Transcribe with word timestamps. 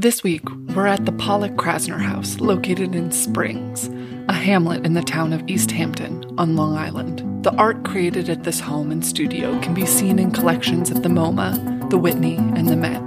This 0.00 0.22
week, 0.22 0.48
we're 0.74 0.86
at 0.86 1.04
the 1.04 1.12
Pollock 1.12 1.56
Krasner 1.56 2.00
House, 2.00 2.40
located 2.40 2.94
in 2.94 3.12
Springs, 3.12 3.90
a 4.30 4.32
hamlet 4.32 4.86
in 4.86 4.94
the 4.94 5.02
town 5.02 5.34
of 5.34 5.46
East 5.46 5.72
Hampton 5.72 6.24
on 6.38 6.56
Long 6.56 6.74
Island. 6.74 7.44
The 7.44 7.54
art 7.56 7.84
created 7.84 8.30
at 8.30 8.44
this 8.44 8.60
home 8.60 8.90
and 8.90 9.04
studio 9.04 9.60
can 9.60 9.74
be 9.74 9.84
seen 9.84 10.18
in 10.18 10.30
collections 10.30 10.90
at 10.90 11.02
the 11.02 11.10
MoMA, 11.10 11.90
the 11.90 11.98
Whitney, 11.98 12.36
and 12.36 12.66
the 12.66 12.78
Met. 12.78 13.02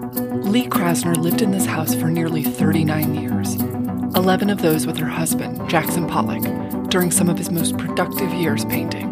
Lee 0.45 0.67
Krasner 0.67 1.17
lived 1.17 1.41
in 1.41 1.49
this 1.49 1.65
house 1.65 1.95
for 1.95 2.11
nearly 2.11 2.43
39 2.43 3.15
years, 3.15 3.55
11 4.15 4.51
of 4.51 4.61
those 4.61 4.85
with 4.85 4.97
her 4.97 5.09
husband, 5.09 5.67
Jackson 5.67 6.05
Pollock, 6.05 6.43
during 6.91 7.09
some 7.09 7.27
of 7.27 7.39
his 7.39 7.49
most 7.49 7.75
productive 7.75 8.31
years 8.35 8.65
painting. 8.65 9.09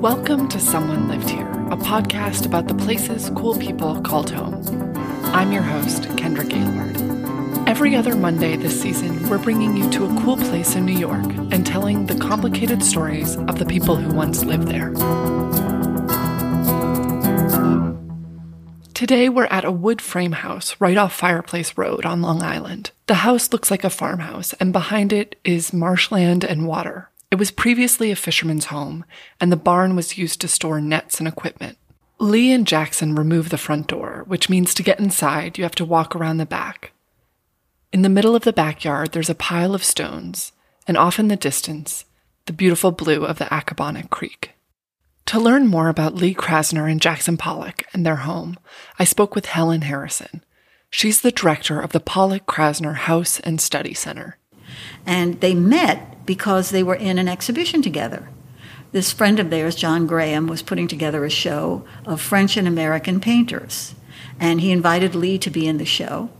Welcome 0.00 0.48
to 0.48 0.58
Someone 0.58 1.06
Lived 1.06 1.30
Here, 1.30 1.48
a 1.70 1.76
podcast 1.76 2.44
about 2.44 2.66
the 2.66 2.74
places 2.74 3.30
cool 3.36 3.56
people 3.56 4.02
called 4.02 4.30
home. 4.30 4.64
I'm 5.26 5.52
your 5.52 5.62
host, 5.62 6.02
Kendra 6.16 6.48
Gaylord. 6.48 6.83
Every 7.74 7.96
other 7.96 8.14
Monday 8.14 8.56
this 8.56 8.80
season, 8.80 9.28
we're 9.28 9.36
bringing 9.36 9.76
you 9.76 9.90
to 9.90 10.04
a 10.04 10.20
cool 10.20 10.36
place 10.36 10.76
in 10.76 10.86
New 10.86 10.96
York 10.96 11.24
and 11.50 11.66
telling 11.66 12.06
the 12.06 12.14
complicated 12.14 12.84
stories 12.84 13.34
of 13.34 13.58
the 13.58 13.66
people 13.66 13.96
who 13.96 14.14
once 14.14 14.44
lived 14.44 14.68
there. 14.68 14.90
Today, 18.94 19.28
we're 19.28 19.46
at 19.46 19.64
a 19.64 19.72
wood 19.72 20.00
frame 20.00 20.32
house 20.32 20.76
right 20.78 20.96
off 20.96 21.12
Fireplace 21.12 21.76
Road 21.76 22.06
on 22.06 22.22
Long 22.22 22.44
Island. 22.44 22.92
The 23.08 23.14
house 23.14 23.52
looks 23.52 23.72
like 23.72 23.82
a 23.82 23.90
farmhouse, 23.90 24.52
and 24.54 24.72
behind 24.72 25.12
it 25.12 25.34
is 25.44 25.72
marshland 25.72 26.44
and 26.44 26.68
water. 26.68 27.10
It 27.32 27.40
was 27.40 27.50
previously 27.50 28.12
a 28.12 28.16
fisherman's 28.16 28.66
home, 28.66 29.04
and 29.40 29.50
the 29.50 29.56
barn 29.56 29.96
was 29.96 30.16
used 30.16 30.40
to 30.42 30.48
store 30.48 30.80
nets 30.80 31.18
and 31.18 31.26
equipment. 31.26 31.76
Lee 32.20 32.52
and 32.52 32.68
Jackson 32.68 33.16
remove 33.16 33.48
the 33.48 33.58
front 33.58 33.88
door, 33.88 34.22
which 34.28 34.48
means 34.48 34.74
to 34.74 34.84
get 34.84 35.00
inside, 35.00 35.58
you 35.58 35.64
have 35.64 35.74
to 35.74 35.84
walk 35.84 36.14
around 36.14 36.36
the 36.36 36.46
back. 36.46 36.92
In 37.94 38.02
the 38.02 38.08
middle 38.08 38.34
of 38.34 38.42
the 38.42 38.52
backyard, 38.52 39.12
there's 39.12 39.30
a 39.30 39.36
pile 39.36 39.72
of 39.72 39.84
stones, 39.84 40.50
and 40.88 40.96
off 40.96 41.20
in 41.20 41.28
the 41.28 41.36
distance, 41.36 42.06
the 42.46 42.52
beautiful 42.52 42.90
blue 42.90 43.24
of 43.24 43.38
the 43.38 43.44
Accabonac 43.54 44.10
Creek. 44.10 44.50
To 45.26 45.38
learn 45.38 45.68
more 45.68 45.88
about 45.88 46.16
Lee 46.16 46.34
Krasner 46.34 46.90
and 46.90 47.00
Jackson 47.00 47.36
Pollock 47.36 47.84
and 47.92 48.04
their 48.04 48.16
home, 48.16 48.58
I 48.98 49.04
spoke 49.04 49.36
with 49.36 49.46
Helen 49.46 49.82
Harrison. 49.82 50.42
She's 50.90 51.20
the 51.20 51.30
director 51.30 51.80
of 51.80 51.92
the 51.92 52.00
Pollock 52.00 52.46
Krasner 52.46 52.96
House 52.96 53.38
and 53.38 53.60
Study 53.60 53.94
Center. 53.94 54.38
And 55.06 55.40
they 55.40 55.54
met 55.54 56.26
because 56.26 56.70
they 56.70 56.82
were 56.82 56.96
in 56.96 57.16
an 57.16 57.28
exhibition 57.28 57.80
together. 57.80 58.28
This 58.90 59.12
friend 59.12 59.38
of 59.38 59.50
theirs, 59.50 59.76
John 59.76 60.08
Graham, 60.08 60.48
was 60.48 60.62
putting 60.62 60.88
together 60.88 61.24
a 61.24 61.30
show 61.30 61.84
of 62.04 62.20
French 62.20 62.56
and 62.56 62.66
American 62.66 63.20
painters. 63.20 63.94
And 64.40 64.60
he 64.60 64.72
invited 64.72 65.14
Lee 65.14 65.38
to 65.38 65.48
be 65.48 65.68
in 65.68 65.78
the 65.78 65.84
show. 65.84 66.30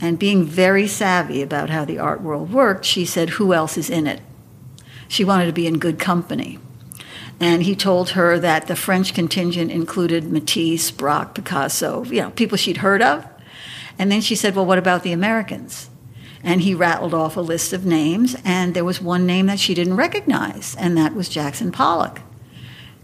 And 0.00 0.18
being 0.18 0.44
very 0.44 0.86
savvy 0.86 1.42
about 1.42 1.70
how 1.70 1.84
the 1.84 1.98
art 1.98 2.20
world 2.20 2.52
worked, 2.52 2.84
she 2.84 3.04
said, 3.04 3.30
Who 3.30 3.52
else 3.52 3.76
is 3.76 3.90
in 3.90 4.06
it? 4.06 4.20
She 5.08 5.24
wanted 5.24 5.46
to 5.46 5.52
be 5.52 5.66
in 5.66 5.78
good 5.78 5.98
company. 5.98 6.58
And 7.40 7.62
he 7.62 7.76
told 7.76 8.10
her 8.10 8.38
that 8.38 8.66
the 8.66 8.76
French 8.76 9.14
contingent 9.14 9.70
included 9.70 10.30
Matisse, 10.30 10.90
Braque, 10.90 11.34
Picasso, 11.34 12.04
you 12.04 12.20
know, 12.20 12.30
people 12.30 12.58
she'd 12.58 12.78
heard 12.78 13.02
of. 13.02 13.26
And 13.98 14.10
then 14.10 14.20
she 14.20 14.34
said, 14.34 14.54
Well, 14.54 14.66
what 14.66 14.78
about 14.78 15.02
the 15.02 15.12
Americans? 15.12 15.90
And 16.42 16.60
he 16.60 16.74
rattled 16.74 17.14
off 17.14 17.36
a 17.36 17.40
list 17.40 17.72
of 17.72 17.84
names, 17.84 18.36
and 18.44 18.74
there 18.74 18.84
was 18.84 19.00
one 19.00 19.26
name 19.26 19.46
that 19.46 19.58
she 19.58 19.74
didn't 19.74 19.96
recognize, 19.96 20.76
and 20.76 20.96
that 20.96 21.14
was 21.14 21.28
Jackson 21.28 21.72
Pollock. 21.72 22.20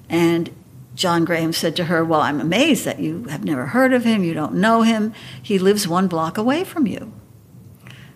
And 0.09 0.51
John 0.95 1.25
Graham 1.25 1.53
said 1.53 1.75
to 1.77 1.85
her, 1.85 2.05
Well, 2.05 2.21
I'm 2.21 2.41
amazed 2.41 2.85
that 2.85 3.01
you 3.01 3.25
have 3.25 3.45
never 3.45 3.67
heard 3.67 3.93
of 3.93 4.05
him, 4.05 4.23
you 4.23 4.35
don't 4.35 4.55
know 4.55 4.83
him. 4.83 5.13
He 5.43 5.59
lives 5.59 5.89
one 5.89 6.07
block 6.07 6.39
away 6.39 6.65
from 6.65 6.87
you. 6.87 7.13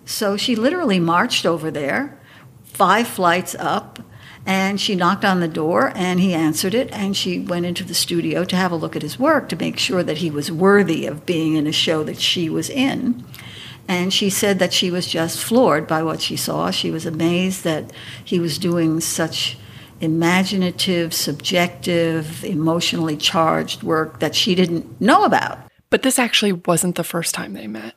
So 0.05 0.37
she 0.37 0.57
literally 0.57 1.01
marched 1.01 1.45
over 1.45 1.71
there, 1.71 2.19
five 2.65 3.09
flights 3.09 3.55
up, 3.59 3.99
and 4.47 4.81
she 4.81 4.95
knocked 4.95 5.25
on 5.25 5.41
the 5.41 5.49
door, 5.49 5.93
and 5.95 6.21
he 6.21 6.33
answered 6.33 6.73
it, 6.73 6.89
and 6.91 7.15
she 7.15 7.39
went 7.39 7.67
into 7.67 7.85
the 7.85 7.93
studio 7.93 8.45
to 8.45 8.57
have 8.57 8.73
a 8.73 8.77
look 8.77 8.97
at 8.97 9.03
his 9.03 9.19
work 9.19 9.49
to 9.51 9.57
make 9.57 9.79
sure 9.79 10.03
that 10.03 10.19
he 10.19 10.31
was 10.31 10.51
worthy 10.51 11.05
of 11.05 11.27
being 11.27 11.57
in 11.57 11.67
a 11.67 11.73
show 11.73 12.03
that 12.05 12.19
she 12.19 12.49
was 12.49 12.71
in. 12.71 13.25
And 13.87 14.13
she 14.13 14.31
said 14.31 14.59
that 14.59 14.73
she 14.73 14.91
was 14.91 15.07
just 15.07 15.43
floored 15.43 15.87
by 15.87 16.03
what 16.03 16.23
she 16.23 16.37
saw. 16.37 16.71
She 16.71 16.91
was 16.91 17.05
amazed 17.05 17.65
that 17.65 17.93
he 18.25 18.39
was 18.39 18.59
doing 18.59 19.01
such 19.01 19.59
imaginative, 20.01 21.13
subjective, 21.13 22.45
emotionally 22.45 23.17
charged 23.17 23.83
work 23.83 24.21
that 24.21 24.35
she 24.35 24.55
didn't 24.55 25.01
know 25.01 25.25
about. 25.25 25.59
But 25.91 26.03
this 26.03 26.19
actually 26.19 26.53
wasn't 26.53 26.97
the 26.97 27.05
first 27.05 27.35
time 27.35 27.55
they 27.55 27.67
met. 27.67 27.95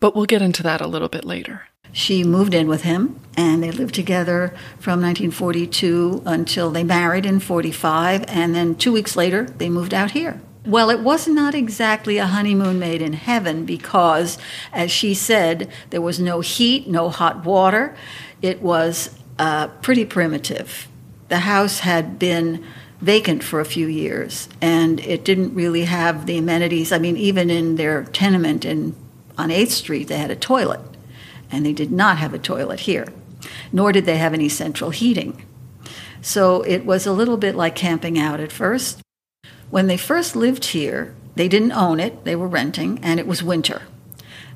But 0.00 0.14
we'll 0.14 0.26
get 0.26 0.42
into 0.42 0.62
that 0.64 0.80
a 0.80 0.86
little 0.86 1.08
bit 1.08 1.24
later. 1.24 1.62
She 1.92 2.24
moved 2.24 2.54
in 2.54 2.66
with 2.66 2.82
him, 2.82 3.20
and 3.36 3.62
they 3.62 3.70
lived 3.70 3.94
together 3.94 4.48
from 4.80 5.00
1942 5.00 6.24
until 6.26 6.70
they 6.70 6.82
married 6.82 7.24
in 7.24 7.38
45, 7.38 8.24
and 8.26 8.52
then 8.54 8.74
two 8.74 8.92
weeks 8.92 9.14
later, 9.14 9.44
they 9.44 9.70
moved 9.70 9.94
out 9.94 10.10
here. 10.10 10.40
Well, 10.66 10.90
it 10.90 11.00
was 11.00 11.28
not 11.28 11.54
exactly 11.54 12.18
a 12.18 12.26
honeymoon 12.26 12.78
made 12.78 13.00
in 13.00 13.12
heaven 13.12 13.64
because, 13.64 14.38
as 14.72 14.90
she 14.90 15.14
said, 15.14 15.70
there 15.90 16.00
was 16.00 16.18
no 16.18 16.40
heat, 16.40 16.88
no 16.88 17.10
hot 17.10 17.44
water. 17.44 17.94
It 18.42 18.60
was 18.60 19.16
uh, 19.38 19.68
pretty 19.68 20.04
primitive. 20.04 20.88
The 21.28 21.40
house 21.40 21.80
had 21.80 22.18
been 22.18 22.64
vacant 23.00 23.42
for 23.42 23.60
a 23.60 23.64
few 23.64 23.86
years, 23.86 24.48
and 24.60 25.00
it 25.00 25.24
didn't 25.24 25.54
really 25.54 25.84
have 25.84 26.26
the 26.26 26.38
amenities. 26.38 26.92
I 26.92 26.98
mean, 26.98 27.16
even 27.16 27.50
in 27.50 27.76
their 27.76 28.04
tenement 28.04 28.64
in, 28.64 28.94
on 29.36 29.50
8th 29.50 29.70
Street, 29.70 30.08
they 30.08 30.18
had 30.18 30.30
a 30.30 30.36
toilet, 30.36 30.80
and 31.50 31.64
they 31.64 31.72
did 31.72 31.90
not 31.90 32.18
have 32.18 32.34
a 32.34 32.38
toilet 32.38 32.80
here, 32.80 33.06
nor 33.72 33.92
did 33.92 34.06
they 34.06 34.16
have 34.16 34.34
any 34.34 34.48
central 34.48 34.90
heating. 34.90 35.44
So 36.22 36.62
it 36.62 36.86
was 36.86 37.06
a 37.06 37.12
little 37.12 37.36
bit 37.36 37.54
like 37.54 37.74
camping 37.74 38.18
out 38.18 38.40
at 38.40 38.52
first. 38.52 39.02
When 39.70 39.86
they 39.86 39.98
first 39.98 40.34
lived 40.34 40.66
here, 40.66 41.14
they 41.34 41.48
didn't 41.48 41.72
own 41.72 42.00
it, 42.00 42.24
they 42.24 42.36
were 42.36 42.48
renting, 42.48 42.98
and 43.02 43.20
it 43.20 43.26
was 43.26 43.42
winter. 43.42 43.82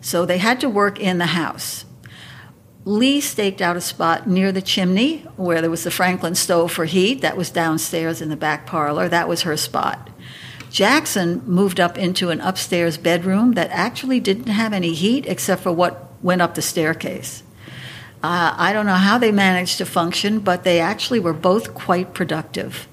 So 0.00 0.24
they 0.24 0.38
had 0.38 0.60
to 0.60 0.70
work 0.70 0.98
in 0.98 1.18
the 1.18 1.26
house. 1.26 1.84
Lee 2.84 3.20
staked 3.20 3.60
out 3.60 3.76
a 3.76 3.80
spot 3.80 4.26
near 4.26 4.52
the 4.52 4.62
chimney 4.62 5.18
where 5.36 5.60
there 5.60 5.70
was 5.70 5.84
the 5.84 5.90
Franklin 5.90 6.34
stove 6.34 6.72
for 6.72 6.84
heat. 6.84 7.20
That 7.20 7.36
was 7.36 7.50
downstairs 7.50 8.22
in 8.22 8.28
the 8.28 8.36
back 8.36 8.66
parlor. 8.66 9.08
That 9.08 9.28
was 9.28 9.42
her 9.42 9.56
spot. 9.56 10.10
Jackson 10.70 11.42
moved 11.46 11.80
up 11.80 11.98
into 11.98 12.30
an 12.30 12.40
upstairs 12.40 12.98
bedroom 12.98 13.52
that 13.52 13.70
actually 13.70 14.20
didn't 14.20 14.48
have 14.48 14.72
any 14.72 14.94
heat 14.94 15.26
except 15.26 15.62
for 15.62 15.72
what 15.72 16.12
went 16.22 16.42
up 16.42 16.54
the 16.54 16.62
staircase. 16.62 17.42
Uh, 18.22 18.54
I 18.56 18.72
don't 18.72 18.86
know 18.86 18.94
how 18.94 19.18
they 19.18 19.32
managed 19.32 19.78
to 19.78 19.86
function, 19.86 20.40
but 20.40 20.64
they 20.64 20.80
actually 20.80 21.20
were 21.20 21.32
both 21.32 21.74
quite 21.74 22.14
productive. 22.14 22.88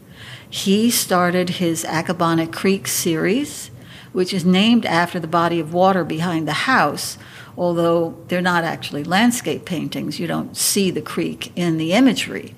He 0.50 0.92
started 0.92 1.50
his 1.50 1.84
Accabonac 1.84 2.54
Creek 2.54 2.88
series, 2.88 3.72
which 4.14 4.34
is 4.34 4.46
named 4.46 4.86
after 4.86 5.20
the 5.20 5.28
body 5.28 5.60
of 5.60 5.74
water 5.74 6.04
behind 6.04 6.48
the 6.48 6.54
house, 6.54 7.18
although 7.58 8.18
they're 8.28 8.42
not 8.42 8.64
actually 8.64 9.04
landscape 9.04 9.66
paintings. 9.66 10.20
You 10.20 10.28
don't 10.28 10.56
see 10.56 10.92
the 10.92 11.02
creek 11.02 11.52
in 11.56 11.78
the 11.78 11.94
imagery. 11.94 12.56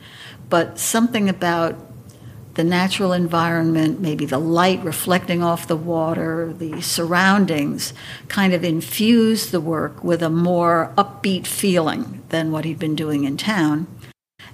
But 0.49 0.79
something 0.79 1.29
about 1.29 1.75
the 2.57 2.63
natural 2.63 3.13
environment, 3.13 3.99
maybe 3.99 4.25
the 4.25 4.39
light 4.39 4.83
reflecting 4.83 5.43
off 5.43 5.67
the 5.67 5.77
water, 5.77 6.51
the 6.57 6.81
surroundings, 6.81 7.93
kind 8.29 8.51
of 8.51 8.63
infused 8.63 9.51
the 9.51 9.61
work 9.61 10.03
with 10.03 10.23
a 10.23 10.29
more 10.29 10.91
upbeat 10.97 11.45
feeling 11.45 12.23
than 12.29 12.51
what 12.51 12.65
he'd 12.65 12.79
been 12.79 12.95
doing 12.95 13.25
in 13.25 13.37
town. 13.37 13.85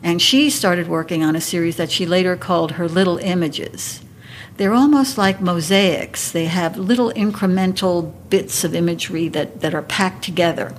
And 0.04 0.22
she 0.22 0.50
started 0.50 0.90
working 0.90 1.24
on 1.24 1.38
a 1.38 1.42
series 1.42 1.78
that 1.78 1.92
she 1.92 2.06
later 2.06 2.36
called 2.36 2.74
her 2.74 2.90
Little 2.90 3.20
Images. 3.20 4.03
They're 4.58 4.74
almost 4.74 5.18
like 5.18 5.42
mosaics. 5.42 6.32
They 6.32 6.46
have 6.46 6.78
little 6.78 7.12
incremental 7.14 8.14
bits 8.30 8.64
of 8.64 8.76
imagery 8.76 9.28
that, 9.30 9.62
that 9.62 9.74
are 9.74 9.82
packed 9.82 10.24
together. 10.24 10.76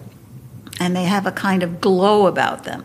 And 0.78 0.94
they 0.94 1.04
have 1.04 1.26
a 1.26 1.32
kind 1.32 1.62
of 1.62 1.80
glow 1.80 2.26
about 2.26 2.64
them. 2.64 2.84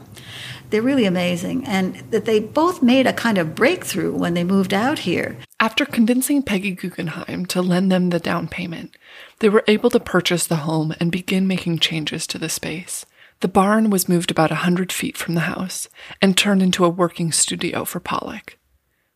They're 0.70 0.82
really 0.82 1.06
amazing. 1.06 1.66
And 1.66 1.96
that 2.12 2.26
they 2.26 2.40
both 2.40 2.82
made 2.82 3.08
a 3.08 3.14
kind 3.14 3.38
of 3.38 3.56
breakthrough 3.56 4.16
when 4.16 4.34
they 4.34 4.44
moved 4.44 4.74
out 4.74 5.00
here. 5.00 5.38
After 5.60 5.86
convincing 5.86 6.44
Peggy 6.44 6.72
Guggenheim 6.72 7.46
to 7.48 7.62
lend 7.62 7.92
them 7.92 8.10
the 8.10 8.20
down 8.20 8.48
payment, 8.48 8.96
they 9.40 9.50
were 9.50 9.64
able 9.68 9.90
to 9.92 10.00
purchase 10.00 10.46
the 10.48 10.58
home 10.58 10.94
and 11.00 11.12
begin 11.12 11.48
making 11.48 11.80
changes 11.80 12.28
to 12.28 12.38
the 12.38 12.50
space. 12.50 13.06
The 13.42 13.48
barn 13.48 13.90
was 13.90 14.10
moved 14.10 14.32
about 14.32 14.52
a 14.52 14.56
hundred 14.56 14.92
feet 14.92 15.18
from 15.18 15.34
the 15.34 15.42
house 15.42 15.88
and 16.22 16.38
turned 16.38 16.62
into 16.62 16.84
a 16.84 16.90
working 16.90 17.32
studio 17.32 17.86
for 17.86 18.00
Pollock. 18.00 18.59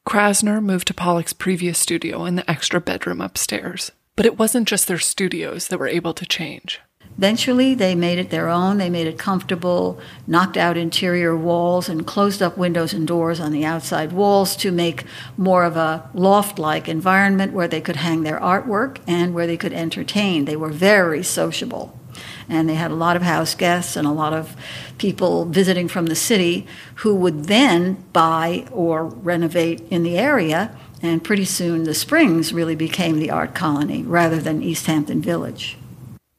Krasner 0.05 0.61
moved 0.61 0.87
to 0.87 0.93
Pollock's 0.93 1.33
previous 1.33 1.79
studio 1.79 2.25
in 2.25 2.35
the 2.35 2.49
extra 2.49 2.81
bedroom 2.81 3.21
upstairs. 3.21 3.91
But 4.15 4.25
it 4.25 4.37
wasn't 4.37 4.67
just 4.67 4.87
their 4.87 4.99
studios 4.99 5.69
that 5.69 5.79
were 5.79 5.87
able 5.87 6.13
to 6.13 6.25
change. 6.25 6.81
Eventually, 7.17 7.73
they 7.73 7.95
made 7.95 8.19
it 8.19 8.29
their 8.29 8.49
own. 8.49 8.77
They 8.79 8.89
made 8.89 9.07
it 9.07 9.17
comfortable, 9.17 9.99
knocked 10.27 10.57
out 10.57 10.77
interior 10.77 11.37
walls, 11.37 11.87
and 11.87 12.07
closed 12.07 12.41
up 12.41 12.57
windows 12.57 12.91
and 12.93 13.07
doors 13.07 13.39
on 13.39 13.51
the 13.51 13.65
outside 13.65 14.11
walls 14.11 14.55
to 14.57 14.71
make 14.71 15.05
more 15.37 15.63
of 15.63 15.77
a 15.77 16.09
loft 16.13 16.59
like 16.59 16.89
environment 16.89 17.53
where 17.53 17.67
they 17.67 17.81
could 17.81 17.97
hang 17.97 18.23
their 18.23 18.39
artwork 18.39 18.97
and 19.07 19.33
where 19.33 19.47
they 19.47 19.57
could 19.57 19.73
entertain. 19.73 20.45
They 20.45 20.55
were 20.55 20.69
very 20.69 21.23
sociable. 21.23 21.97
And 22.49 22.67
they 22.67 22.75
had 22.75 22.91
a 22.91 22.95
lot 22.95 23.15
of 23.15 23.21
house 23.21 23.55
guests 23.55 23.95
and 23.95 24.07
a 24.07 24.11
lot 24.11 24.33
of 24.33 24.55
people 24.97 25.45
visiting 25.45 25.87
from 25.87 26.07
the 26.07 26.15
city 26.15 26.67
who 26.95 27.15
would 27.15 27.45
then 27.45 28.03
buy 28.13 28.67
or 28.71 29.05
renovate 29.05 29.81
in 29.89 30.03
the 30.03 30.17
area. 30.17 30.75
And 31.01 31.23
pretty 31.23 31.45
soon 31.45 31.83
the 31.83 31.93
Springs 31.93 32.53
really 32.53 32.75
became 32.75 33.19
the 33.19 33.31
art 33.31 33.53
colony 33.53 34.03
rather 34.03 34.39
than 34.39 34.63
East 34.63 34.85
Hampton 34.85 35.21
Village. 35.21 35.77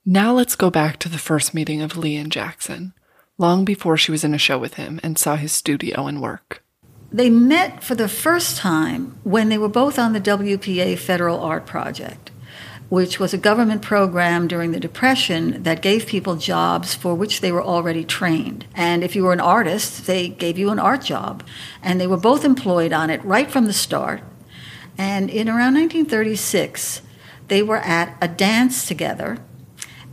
Now 0.07 0.35
let's 0.35 0.57
go 0.57 0.71
back 0.71 0.99
to 0.99 1.09
the 1.09 1.19
first 1.19 1.55
meeting 1.55 1.81
of 1.81 1.97
Lee 1.97 2.17
and 2.17 2.31
Jackson, 2.31 2.93
long 3.39 3.65
before 3.65 3.97
she 3.97 4.13
was 4.13 4.23
in 4.23 4.35
a 4.35 4.39
show 4.39 4.59
with 4.59 4.75
him 4.75 5.01
and 5.03 5.19
saw 5.19 5.37
his 5.37 5.53
studio 5.53 6.07
and 6.07 6.21
work. 6.21 6.63
They 7.11 7.31
met 7.31 7.85
for 7.85 7.95
the 7.95 8.09
first 8.09 8.57
time 8.57 9.17
when 9.23 9.49
they 9.49 9.57
were 9.57 9.69
both 9.69 9.99
on 9.99 10.13
the 10.13 10.21
WPA 10.21 10.99
Federal 10.99 11.39
Art 11.39 11.65
Project, 11.65 12.33
which 12.95 13.19
was 13.19 13.35
a 13.35 13.39
government 13.39 13.83
program 13.83 14.47
during 14.47 14.71
the 14.71 14.79
Depression 14.79 15.63
that 15.65 15.83
gave 15.83 16.07
people 16.07 16.37
jobs 16.37 16.95
for 16.95 17.15
which 17.15 17.41
they 17.41 17.51
were 17.51 17.63
already 17.63 18.05
trained. 18.05 18.65
And 18.75 19.03
if 19.03 19.17
you 19.17 19.25
were 19.25 19.33
an 19.33 19.41
artist, 19.41 20.07
they 20.07 20.29
gave 20.29 20.59
you 20.59 20.71
an 20.71 20.79
art 20.79 21.03
job. 21.03 21.43
And 21.83 22.01
they 22.01 22.07
were 22.07 22.17
both 22.17 22.45
employed 22.45 22.93
on 22.93 23.11
it 23.11 23.25
right 23.25 23.51
from 23.51 23.67
the 23.67 23.73
start. 23.73 24.23
And 24.97 25.29
in 25.29 25.49
around 25.49 25.75
1936, 25.75 27.03
they 27.49 27.63
were 27.63 27.79
at 27.79 28.17
a 28.21 28.29
dance 28.29 28.87
together 28.87 29.39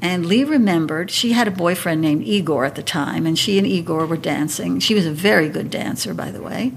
and 0.02 0.26
Lee 0.26 0.44
remembered 0.44 1.12
she 1.12 1.34
had 1.34 1.48
a 1.48 1.52
boyfriend 1.52 2.02
named 2.02 2.24
Igor 2.24 2.66
at 2.66 2.74
the 2.74 2.82
time, 2.82 3.28
and 3.28 3.38
she 3.38 3.60
and 3.60 3.68
Igor 3.68 4.08
were 4.08 4.18
dancing. 4.18 4.80
She 4.80 4.96
was 4.96 5.06
a 5.06 5.12
very 5.12 5.48
good 5.48 5.70
dancer, 5.70 6.16
by 6.16 6.32
the 6.32 6.42
way. 6.42 6.74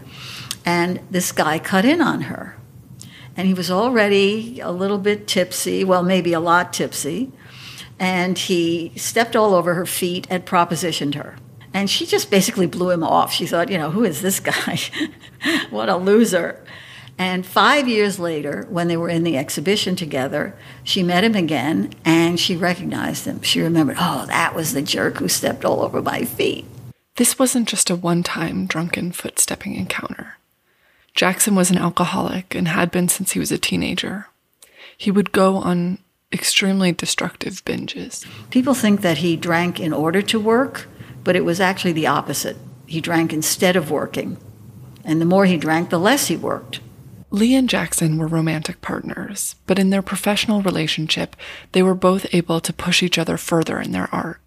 And 0.67 1.01
this 1.11 1.33
guy 1.33 1.59
cut 1.59 1.87
in 1.87 2.03
on 2.03 2.23
her. 2.23 2.54
And 3.37 3.49
he 3.49 3.55
was 3.55 3.71
already 3.71 4.61
a 4.61 4.71
little 4.71 4.99
bit 4.99 5.27
tipsy, 5.27 5.85
well, 5.85 6.03
maybe 6.03 6.33
a 6.33 6.41
lot 6.41 6.73
tipsy. 6.73 7.33
And 7.99 8.39
he 8.39 8.93
stepped 8.97 9.37
all 9.37 9.55
over 9.55 9.75
her 9.75 9.87
feet 9.87 10.27
and 10.31 10.45
propositioned 10.45 11.15
her. 11.15 11.37
And 11.73 11.91
she 11.91 12.07
just 12.07 12.31
basically 12.31 12.67
blew 12.67 12.91
him 12.91 13.03
off. 13.03 13.33
She 13.33 13.47
thought, 13.47 13.71
you 13.71 13.79
know, 13.79 13.91
who 13.91 14.05
is 14.05 14.23
this 14.23 14.41
guy? 14.41 14.79
what 15.71 15.89
a 15.89 15.97
loser. 15.97 16.65
And 17.19 17.47
five 17.47 17.89
years 17.89 18.19
later, 18.19 18.67
when 18.69 18.89
they 18.89 18.97
were 18.97 19.09
in 19.09 19.23
the 19.23 19.37
exhibition 19.37 19.95
together, 19.95 20.57
she 20.83 21.03
met 21.03 21.23
him 21.23 21.35
again 21.35 21.93
and 22.05 22.41
she 22.41 22.57
recognized 22.57 23.25
him. 23.25 23.43
She 23.43 23.61
remembered, 23.61 23.97
oh, 24.01 24.27
that 24.27 24.55
was 24.55 24.73
the 24.73 24.83
jerk 24.83 25.19
who 25.19 25.29
stepped 25.29 25.65
all 25.65 25.83
over 25.83 26.03
my 26.03 26.25
feet. 26.25 26.65
This 27.17 27.39
wasn't 27.39 27.69
just 27.69 27.91
a 27.91 27.97
one 27.97 28.25
time 28.25 28.67
drunken 28.67 29.13
footstepping 29.13 29.77
encounter. 29.77 30.39
Jackson 31.15 31.55
was 31.55 31.71
an 31.71 31.79
alcoholic 31.79 32.55
and 32.55 32.67
had 32.67 32.91
been 32.91 33.09
since 33.09 33.33
he 33.33 33.39
was 33.39 33.53
a 33.53 33.59
teenager. 33.59 34.27
He 34.97 35.13
would 35.13 35.31
go 35.31 35.57
on 35.57 35.99
extremely 36.33 36.91
destructive 36.91 37.65
binges. 37.65 38.27
People 38.51 38.75
think 38.75 39.01
that 39.03 39.19
he 39.19 39.37
drank 39.37 39.79
in 39.79 39.93
order 39.93 40.21
to 40.23 40.41
work, 40.41 40.89
but 41.23 41.37
it 41.37 41.45
was 41.45 41.61
actually 41.61 41.93
the 41.93 42.09
opposite. 42.09 42.57
He 42.87 43.01
drank 43.01 43.33
instead 43.33 43.77
of 43.77 43.93
working. 43.93 44.39
And 45.05 45.21
the 45.21 45.27
more 45.27 45.47
he 45.47 45.57
drank, 45.57 45.91
the 45.91 46.01
less 46.01 46.27
he 46.27 46.37
worked. 46.37 46.81
Lee 47.31 47.55
and 47.55 47.69
Jackson 47.69 48.19
were 48.19 48.27
romantic 48.27 48.81
partners, 48.81 49.57
but 49.67 49.79
in 49.79 49.91
their 49.91 50.03
professional 50.03 50.63
relationship, 50.63 51.37
they 51.73 51.83
were 51.83 51.95
both 51.95 52.27
able 52.33 52.61
to 52.61 52.73
push 52.73 53.03
each 53.03 53.19
other 53.19 53.37
further 53.37 53.81
in 53.81 53.93
their 53.93 54.13
art. 54.13 54.41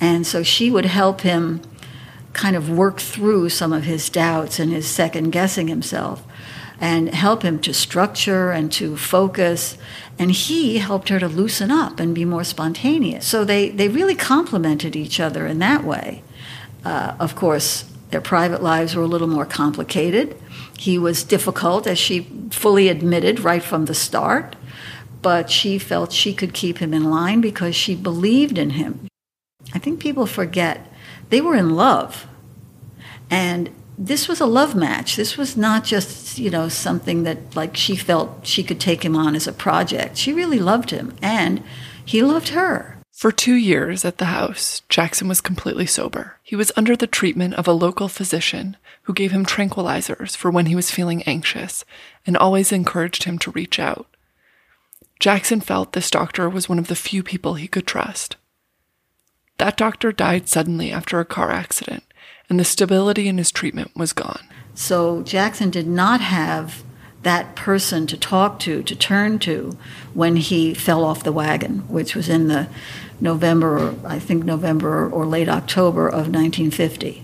And 0.00 0.26
so 0.26 0.42
she 0.42 0.70
would 0.70 0.86
help 0.86 1.20
him 1.20 1.60
kind 2.32 2.56
of 2.56 2.70
work 2.70 3.00
through 3.00 3.48
some 3.48 3.72
of 3.72 3.84
his 3.84 4.08
doubts 4.08 4.58
and 4.58 4.70
his 4.70 4.86
second 4.86 5.30
guessing 5.30 5.68
himself 5.68 6.24
and 6.80 7.14
help 7.14 7.42
him 7.42 7.58
to 7.60 7.74
structure 7.74 8.50
and 8.50 8.72
to 8.72 8.96
focus. 8.96 9.76
And 10.18 10.30
he 10.30 10.78
helped 10.78 11.10
her 11.10 11.18
to 11.18 11.28
loosen 11.28 11.70
up 11.70 12.00
and 12.00 12.14
be 12.14 12.24
more 12.24 12.44
spontaneous. 12.44 13.26
So 13.26 13.44
they, 13.44 13.68
they 13.68 13.88
really 13.88 14.14
complemented 14.14 14.96
each 14.96 15.20
other 15.20 15.46
in 15.46 15.58
that 15.58 15.84
way. 15.84 16.22
Uh, 16.84 17.14
of 17.20 17.36
course, 17.36 17.84
their 18.10 18.20
private 18.20 18.62
lives 18.62 18.94
were 18.94 19.02
a 19.02 19.06
little 19.06 19.28
more 19.28 19.46
complicated. 19.46 20.36
He 20.78 20.98
was 20.98 21.22
difficult, 21.22 21.86
as 21.86 21.98
she 21.98 22.26
fully 22.50 22.88
admitted 22.88 23.40
right 23.40 23.62
from 23.62 23.84
the 23.84 23.94
start, 23.94 24.56
but 25.20 25.50
she 25.50 25.78
felt 25.78 26.12
she 26.12 26.32
could 26.32 26.54
keep 26.54 26.78
him 26.78 26.94
in 26.94 27.10
line 27.10 27.42
because 27.42 27.76
she 27.76 27.94
believed 27.94 28.56
in 28.56 28.70
him. 28.70 29.06
I 29.74 29.78
think 29.78 30.00
people 30.00 30.26
forget 30.26 30.89
they 31.30 31.40
were 31.40 31.56
in 31.56 31.74
love. 31.74 32.26
And 33.30 33.70
this 33.96 34.28
was 34.28 34.40
a 34.40 34.46
love 34.46 34.74
match. 34.74 35.16
This 35.16 35.36
was 35.36 35.56
not 35.56 35.84
just, 35.84 36.38
you 36.38 36.50
know, 36.50 36.68
something 36.68 37.22
that 37.24 37.54
like 37.54 37.76
she 37.76 37.96
felt 37.96 38.46
she 38.46 38.62
could 38.62 38.80
take 38.80 39.04
him 39.04 39.16
on 39.16 39.34
as 39.34 39.46
a 39.46 39.52
project. 39.52 40.16
She 40.16 40.32
really 40.32 40.58
loved 40.58 40.90
him 40.90 41.16
and 41.22 41.62
he 42.04 42.22
loved 42.22 42.48
her. 42.50 42.96
For 43.12 43.30
two 43.30 43.54
years 43.54 44.06
at 44.06 44.16
the 44.16 44.26
house, 44.26 44.80
Jackson 44.88 45.28
was 45.28 45.42
completely 45.42 45.84
sober. 45.84 46.38
He 46.42 46.56
was 46.56 46.72
under 46.74 46.96
the 46.96 47.06
treatment 47.06 47.52
of 47.54 47.68
a 47.68 47.72
local 47.72 48.08
physician 48.08 48.78
who 49.02 49.12
gave 49.12 49.32
him 49.32 49.44
tranquilizers 49.44 50.34
for 50.34 50.50
when 50.50 50.66
he 50.66 50.74
was 50.74 50.90
feeling 50.90 51.22
anxious 51.24 51.84
and 52.26 52.36
always 52.36 52.72
encouraged 52.72 53.24
him 53.24 53.38
to 53.40 53.50
reach 53.50 53.78
out. 53.78 54.06
Jackson 55.18 55.60
felt 55.60 55.92
this 55.92 56.10
doctor 56.10 56.48
was 56.48 56.66
one 56.66 56.78
of 56.78 56.88
the 56.88 56.96
few 56.96 57.22
people 57.22 57.54
he 57.54 57.68
could 57.68 57.86
trust. 57.86 58.36
That 59.60 59.76
doctor 59.76 60.10
died 60.10 60.48
suddenly 60.48 60.90
after 60.90 61.20
a 61.20 61.26
car 61.26 61.50
accident, 61.50 62.02
and 62.48 62.58
the 62.58 62.64
stability 62.64 63.28
in 63.28 63.36
his 63.36 63.52
treatment 63.52 63.94
was 63.94 64.14
gone. 64.14 64.40
So 64.74 65.22
Jackson 65.22 65.68
did 65.68 65.86
not 65.86 66.22
have 66.22 66.82
that 67.24 67.56
person 67.56 68.06
to 68.06 68.16
talk 68.16 68.58
to, 68.60 68.82
to 68.82 68.96
turn 68.96 69.38
to, 69.40 69.76
when 70.14 70.36
he 70.36 70.72
fell 70.72 71.04
off 71.04 71.22
the 71.22 71.30
wagon, 71.30 71.80
which 71.88 72.14
was 72.14 72.26
in 72.26 72.48
the 72.48 72.70
November, 73.20 73.94
I 74.02 74.18
think 74.18 74.46
November 74.46 75.06
or 75.06 75.26
late 75.26 75.50
October 75.50 76.08
of 76.08 76.32
1950. 76.32 77.22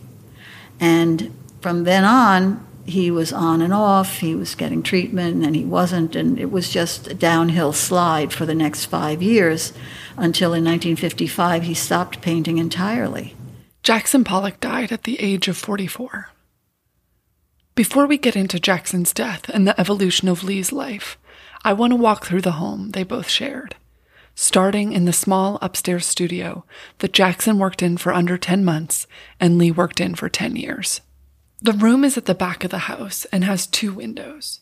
And 0.78 1.34
from 1.62 1.84
then 1.84 2.04
on, 2.04 2.65
he 2.86 3.10
was 3.10 3.32
on 3.32 3.60
and 3.60 3.72
off, 3.72 4.18
he 4.18 4.34
was 4.34 4.54
getting 4.54 4.82
treatment, 4.82 5.44
and 5.44 5.54
he 5.54 5.64
wasn't, 5.64 6.16
and 6.16 6.38
it 6.38 6.50
was 6.50 6.70
just 6.70 7.08
a 7.08 7.14
downhill 7.14 7.72
slide 7.72 8.32
for 8.32 8.46
the 8.46 8.54
next 8.54 8.86
five 8.86 9.22
years 9.22 9.72
until 10.16 10.54
in 10.54 10.64
1955 10.64 11.64
he 11.64 11.74
stopped 11.74 12.20
painting 12.20 12.58
entirely. 12.58 13.34
Jackson 13.82 14.24
Pollock 14.24 14.60
died 14.60 14.92
at 14.92 15.04
the 15.04 15.20
age 15.20 15.48
of 15.48 15.56
44. 15.56 16.30
Before 17.74 18.06
we 18.06 18.18
get 18.18 18.36
into 18.36 18.58
Jackson's 18.58 19.12
death 19.12 19.48
and 19.50 19.66
the 19.66 19.78
evolution 19.78 20.28
of 20.28 20.42
Lee's 20.42 20.72
life, 20.72 21.18
I 21.64 21.72
want 21.72 21.92
to 21.92 21.96
walk 21.96 22.24
through 22.24 22.42
the 22.42 22.52
home 22.52 22.90
they 22.92 23.02
both 23.02 23.28
shared 23.28 23.76
starting 24.36 24.92
in 24.92 25.06
the 25.06 25.12
small 25.12 25.58
upstairs 25.62 26.06
studio 26.06 26.64
that 26.98 27.12
Jackson 27.12 27.58
worked 27.58 27.82
in 27.82 27.96
for 27.96 28.12
under 28.12 28.36
10 28.36 28.64
months 28.64 29.06
and 29.40 29.56
Lee 29.56 29.70
worked 29.70 29.98
in 29.98 30.14
for 30.14 30.28
10 30.28 30.56
years. 30.56 31.00
The 31.60 31.72
room 31.72 32.04
is 32.04 32.18
at 32.18 32.26
the 32.26 32.34
back 32.34 32.64
of 32.64 32.70
the 32.70 32.78
house 32.80 33.24
and 33.26 33.42
has 33.44 33.66
two 33.66 33.92
windows. 33.92 34.60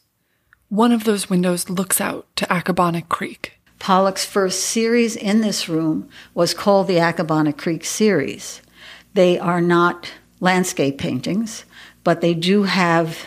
One 0.68 0.92
of 0.92 1.04
those 1.04 1.28
windows 1.28 1.68
looks 1.68 2.00
out 2.00 2.26
to 2.36 2.46
Accabonac 2.46 3.08
Creek. 3.08 3.58
Pollock's 3.80 4.24
first 4.24 4.62
series 4.62 5.16
in 5.16 5.40
this 5.40 5.68
room 5.68 6.08
was 6.34 6.54
called 6.54 6.86
the 6.86 6.98
Accabonac 6.98 7.58
Creek 7.58 7.84
series. 7.84 8.62
They 9.14 9.38
are 9.38 9.60
not 9.60 10.12
landscape 10.40 10.98
paintings, 10.98 11.64
but 12.04 12.20
they 12.20 12.32
do 12.32 12.62
have 12.62 13.26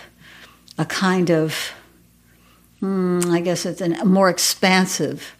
a 0.77 0.86
kind 0.86 1.29
of, 1.29 1.74
hmm, 2.79 3.19
I 3.27 3.41
guess 3.41 3.65
it's 3.65 3.81
a 3.81 4.05
more 4.05 4.29
expansive 4.29 5.36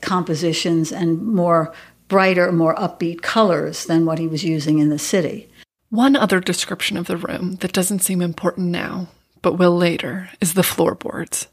compositions 0.00 0.92
and 0.92 1.26
more 1.26 1.72
brighter, 2.08 2.52
more 2.52 2.74
upbeat 2.74 3.22
colors 3.22 3.86
than 3.86 4.04
what 4.04 4.18
he 4.18 4.28
was 4.28 4.44
using 4.44 4.78
in 4.78 4.90
the 4.90 4.98
city. 4.98 5.48
One 5.92 6.16
other 6.16 6.40
description 6.40 6.96
of 6.96 7.06
the 7.06 7.18
room 7.18 7.56
that 7.56 7.74
doesn't 7.74 7.98
seem 7.98 8.22
important 8.22 8.68
now, 8.68 9.08
but 9.42 9.58
will 9.58 9.76
later, 9.76 10.30
is 10.40 10.54
the 10.54 10.62
floorboards. 10.62 11.48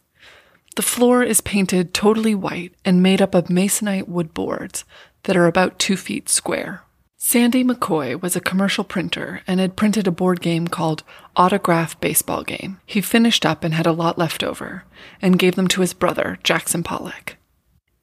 The 0.77 0.81
floor 0.81 1.24
is 1.24 1.41
painted 1.41 1.93
totally 1.93 2.34
white 2.34 2.74
and 2.86 3.03
made 3.03 3.22
up 3.22 3.36
of 3.36 3.48
masonite 3.48 4.08
wood 4.08 4.34
boards 4.34 4.86
that 5.24 5.36
are 5.36 5.46
about 5.46 5.77
two 5.77 5.98
feet 5.98 6.29
square. 6.29 6.84
Sande 7.17 7.65
McCoy 7.65 8.22
was 8.22 8.38
a 8.38 8.39
commercial 8.39 8.86
printer 8.86 9.41
and 9.46 9.60
had 9.60 9.75
printed 9.75 10.08
a 10.08 10.12
board 10.12 10.39
game 10.39 10.69
called 10.69 11.03
Autograph 11.36 12.00
Baseball 12.00 12.43
Game. 12.43 12.79
He 12.86 13.01
finished 13.01 13.46
up 13.46 13.65
and 13.65 13.74
had 13.74 13.88
a 13.88 13.91
lot 13.91 14.17
left 14.17 14.41
over 14.41 14.86
and 15.22 15.38
gave 15.38 15.55
them 15.55 15.67
to 15.67 15.81
his 15.81 15.93
brother, 15.93 16.39
Jackson 16.43 16.81
Pollock. 16.81 17.36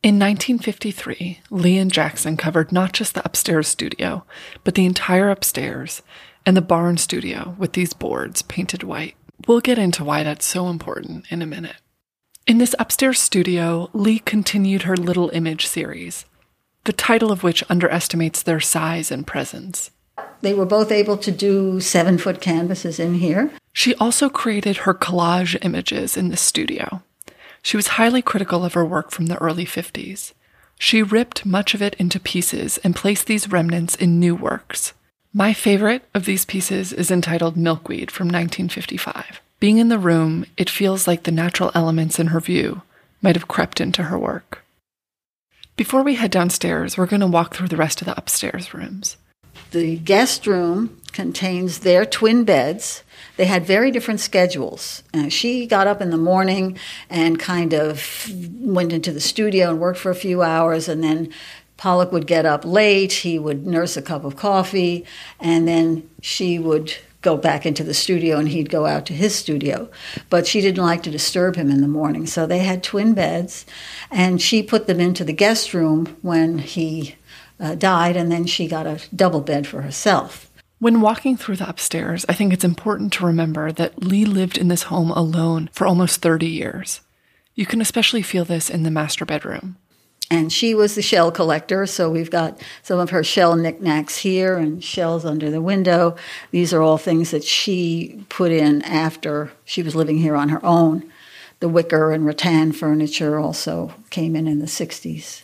In 0.03 0.21
1953, 0.21 1.41
Lee 1.51 1.79
and 1.79 1.91
Jackson 1.91 2.37
covered 2.37 2.71
not 2.71 2.93
just 2.93 3.15
the 3.15 3.25
upstairs 3.25 3.67
studio, 3.67 4.25
but 4.63 4.75
the 4.75 4.87
entire 4.87 5.31
upstairs 5.31 6.03
and 6.45 6.57
the 6.57 6.63
barn 6.63 6.97
studio 6.97 7.57
with 7.59 7.73
these 7.73 7.93
boards 7.93 8.43
painted 8.43 8.85
white. 8.85 9.17
We'll 9.49 9.61
get 9.61 9.79
into 9.79 10.05
why 10.05 10.23
that's 10.23 10.47
so 10.47 10.69
important 10.69 11.27
in 11.31 11.43
a 11.43 11.47
minute. 11.47 11.77
In 12.47 12.59
this 12.59 12.77
upstairs 12.79 13.19
studio, 13.19 13.91
Lee 13.93 14.21
continued 14.21 14.83
her 14.83 14.97
Little 14.97 15.31
Image 15.31 15.67
series, 15.67 16.25
the 16.85 16.93
title 16.93 17.33
of 17.33 17.43
which 17.43 17.65
underestimates 17.69 18.43
their 18.43 18.61
size 18.61 19.11
and 19.11 19.27
presence. 19.27 19.91
They 20.43 20.55
were 20.55 20.67
both 20.67 20.93
able 20.93 21.17
to 21.19 21.33
do 21.33 21.81
seven 21.81 22.19
foot 22.19 22.41
canvases 22.41 23.01
in 23.01 23.15
here. 23.15 23.51
She 23.73 23.97
also 23.97 24.29
created 24.29 24.79
her 24.79 24.95
collage 24.95 25.59
images 25.63 26.17
in 26.17 26.29
the 26.29 26.37
studio. 26.37 27.03
She 27.67 27.77
was 27.77 27.99
highly 27.99 28.23
critical 28.23 28.65
of 28.65 28.75
her 28.75 28.85
work 28.85 29.11
from 29.11 29.27
the 29.27 29.39
early 29.39 29.67
50s. 29.67 30.35
She 30.79 31.03
ripped 31.03 31.45
much 31.45 31.75
of 31.75 31.83
it 31.83 31.95
into 31.95 32.21
pieces 32.21 32.79
and 32.85 32.95
placed 32.95 33.27
these 33.27 33.51
remnants 33.51 33.97
in 33.97 34.21
new 34.21 34.37
works. 34.37 34.93
My 35.35 35.53
favorite 35.53 36.05
of 36.15 36.27
these 36.27 36.45
pieces 36.45 36.93
is 36.93 37.11
entitled 37.11 37.57
Milkweed 37.57 38.13
from 38.13 38.29
1955. 38.29 39.41
Being 39.59 39.79
in 39.79 39.89
the 39.89 39.99
room, 39.99 40.47
it 40.57 40.71
feels 40.71 41.09
like 41.09 41.25
the 41.25 41.33
natural 41.33 41.73
elements 41.75 42.21
in 42.21 42.29
her 42.29 42.41
view 42.41 42.83
might 43.21 43.35
have 43.35 43.49
crept 43.49 43.81
into 43.81 44.05
her 44.05 44.17
work. 44.17 44.65
Before 45.75 46.05
we 46.05 46.15
head 46.15 46.31
downstairs, 46.31 46.97
we're 46.97 47.07
going 47.07 47.19
to 47.19 47.27
walk 47.27 47.53
through 47.53 47.67
the 47.67 47.77
rest 47.77 48.01
of 48.01 48.07
the 48.07 48.17
upstairs 48.17 48.75
rooms. 48.75 49.17
The 49.71 49.97
guest 49.99 50.47
room 50.47 51.01
contains 51.13 51.81
their 51.81 52.05
twin 52.05 52.45
beds. 52.45 53.03
They 53.37 53.47
had 53.47 53.67
very 53.67 53.91
different 53.91 54.21
schedules. 54.21 55.03
Uh, 55.13 55.29
she 55.29 55.67
got 55.67 55.87
up 55.87 56.01
in 56.01 56.11
the 56.11 56.17
morning 56.17 56.79
and 57.11 57.39
kind 57.39 57.75
of 57.75 58.31
went 58.61 58.93
into 58.93 59.13
the 59.13 59.21
studio 59.21 59.71
and 59.71 59.81
worked 59.81 59.99
for 59.99 60.11
a 60.11 60.15
few 60.15 60.43
hours, 60.43 60.89
and 60.89 61.03
then 61.03 61.33
Pollock 61.77 62.13
would 62.13 62.27
get 62.27 62.47
up 62.47 62.65
late. 62.65 63.13
He 63.13 63.39
would 63.39 63.67
nurse 63.67 63.97
a 63.97 64.03
cup 64.03 64.25
of 64.25 64.37
coffee, 64.37 65.05
and 65.41 65.67
then 65.67 66.09
she 66.23 66.59
would 66.59 66.95
go 67.23 67.37
back 67.37 67.67
into 67.67 67.83
the 67.83 67.93
studio 67.93 68.39
and 68.39 68.49
he'd 68.49 68.71
go 68.71 68.87
out 68.87 69.05
to 69.05 69.13
his 69.13 69.35
studio. 69.35 69.91
But 70.31 70.47
she 70.47 70.61
didn't 70.61 70.85
like 70.85 71.03
to 71.03 71.11
disturb 71.11 71.57
him 71.57 71.71
in 71.71 71.81
the 71.81 71.89
morning. 71.89 72.25
So 72.25 72.47
they 72.47 72.61
had 72.61 72.85
twin 72.85 73.15
beds, 73.15 73.67
and 74.11 74.41
she 74.41 74.63
put 74.63 74.87
them 74.87 75.01
into 75.01 75.25
the 75.25 75.33
guest 75.33 75.75
room 75.75 76.17
when 76.23 76.59
he 76.59 77.17
uh, 77.59 77.75
died, 77.75 78.17
and 78.17 78.31
then 78.31 78.47
she 78.47 78.69
got 78.69 78.87
a 78.87 79.01
double 79.15 79.41
bed 79.41 79.67
for 79.67 79.83
herself. 79.83 80.51
When 80.79 81.01
walking 81.01 81.37
through 81.37 81.57
the 81.57 81.69
upstairs, 81.69 82.27
I 82.29 82.35
think 82.35 82.53
it's 82.53 82.65
important 82.65 83.13
to 83.15 83.27
remember 83.27 83.73
that 83.73 84.05
Lee 84.05 84.27
lived 84.27 84.59
in 84.59 84.69
this 84.69 84.85
home 84.85 85.11
alone 85.11 85.71
for 85.73 85.87
almost 85.87 86.21
30 86.21 86.47
years. 86.47 87.01
You 87.55 87.65
can 87.65 87.81
especially 87.81 88.21
feel 88.21 88.45
this 88.45 88.69
in 88.69 88.83
the 88.83 88.91
master 88.91 89.25
bedroom. 89.25 89.77
And 90.31 90.53
she 90.53 90.75
was 90.75 90.95
the 90.95 91.03
shell 91.03 91.31
collector, 91.31 91.87
so 91.87 92.11
we've 92.11 92.31
got 92.31 92.61
some 92.83 92.99
of 92.99 93.11
her 93.11 93.23
shell 93.23 93.57
knickknacks 93.57 94.19
here 94.19 94.59
and 94.59 94.83
shells 94.83 95.25
under 95.25 95.51
the 95.51 95.63
window. 95.63 96.17
These 96.51 96.75
are 96.75 96.83
all 96.83 96.99
things 96.99 97.31
that 97.31 97.45
she 97.45 98.25
put 98.29 98.51
in 98.51 98.83
after 98.83 99.53
she 99.65 99.83
was 99.83 99.95
living 99.95 100.19
here 100.19 100.35
on 100.35 100.49
her 100.49 100.65
own. 100.65 101.11
The 101.61 101.69
wicker 101.69 102.13
and 102.13 102.27
rattan 102.27 102.73
furniture 102.73 103.39
also 103.39 103.95
came 104.11 104.37
in 104.37 104.47
in 104.47 104.59
the 104.59 104.67
60s. 104.67 105.43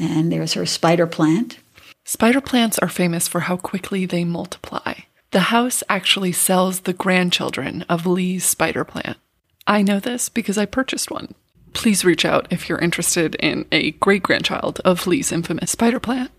And 0.00 0.32
there's 0.32 0.54
her 0.54 0.64
spider 0.64 1.06
plant. 1.06 1.58
Spider 2.06 2.40
plants 2.40 2.78
are 2.78 2.88
famous 2.88 3.28
for 3.28 3.40
how 3.40 3.58
quickly 3.58 4.06
they 4.06 4.24
multiply. 4.24 4.94
The 5.32 5.40
house 5.40 5.84
actually 5.88 6.32
sells 6.32 6.80
the 6.80 6.94
grandchildren 6.94 7.82
of 7.82 8.06
Lee's 8.06 8.44
spider 8.44 8.82
plant. 8.82 9.18
I 9.66 9.82
know 9.82 10.00
this 10.00 10.30
because 10.30 10.56
I 10.56 10.64
purchased 10.64 11.10
one. 11.10 11.34
Please 11.74 12.04
reach 12.04 12.24
out 12.24 12.48
if 12.50 12.68
you're 12.68 12.78
interested 12.78 13.34
in 13.36 13.66
a 13.70 13.92
great 13.92 14.22
grandchild 14.22 14.80
of 14.86 15.06
Lee's 15.06 15.30
infamous 15.30 15.72
spider 15.72 16.00
plant. 16.00 16.30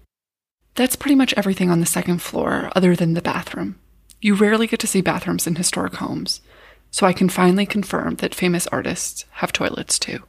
That's 0.76 0.96
pretty 0.96 1.16
much 1.16 1.34
everything 1.38 1.70
on 1.70 1.80
the 1.80 1.86
second 1.86 2.22
floor, 2.22 2.72
other 2.76 2.96
than 2.96 3.14
the 3.14 3.22
bathroom. 3.22 3.80
You 4.22 4.36
rarely 4.36 4.68
get 4.68 4.80
to 4.82 4.88
see 4.88 5.02
bathrooms 5.02 5.46
in 5.46 5.56
historic 5.56 5.96
homes, 5.96 6.42
so 6.90 7.06
I 7.06 7.14
can 7.14 7.30
finally 7.30 7.66
confirm 7.66 8.16
that 8.16 8.36
famous 8.36 8.68
artists 8.68 9.26
have 9.34 9.54
toilets 9.54 10.00
too. 10.00 10.24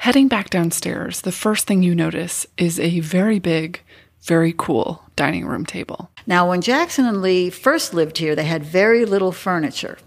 Heading 0.00 0.28
back 0.28 0.48
downstairs, 0.48 1.20
the 1.20 1.30
first 1.30 1.66
thing 1.66 1.82
you 1.82 1.94
notice 1.94 2.46
is 2.56 2.80
a 2.80 3.00
very 3.00 3.38
big, 3.38 3.82
very 4.22 4.54
cool 4.56 5.04
dining 5.14 5.44
room 5.44 5.66
table. 5.66 6.10
Now, 6.26 6.48
when 6.48 6.62
Jackson 6.62 7.04
and 7.04 7.20
Lee 7.20 7.50
first 7.50 7.92
lived 7.92 8.16
here, 8.16 8.34
they 8.34 8.46
had 8.46 8.64
very 8.64 9.04
little 9.04 9.30
furniture. 9.30 9.98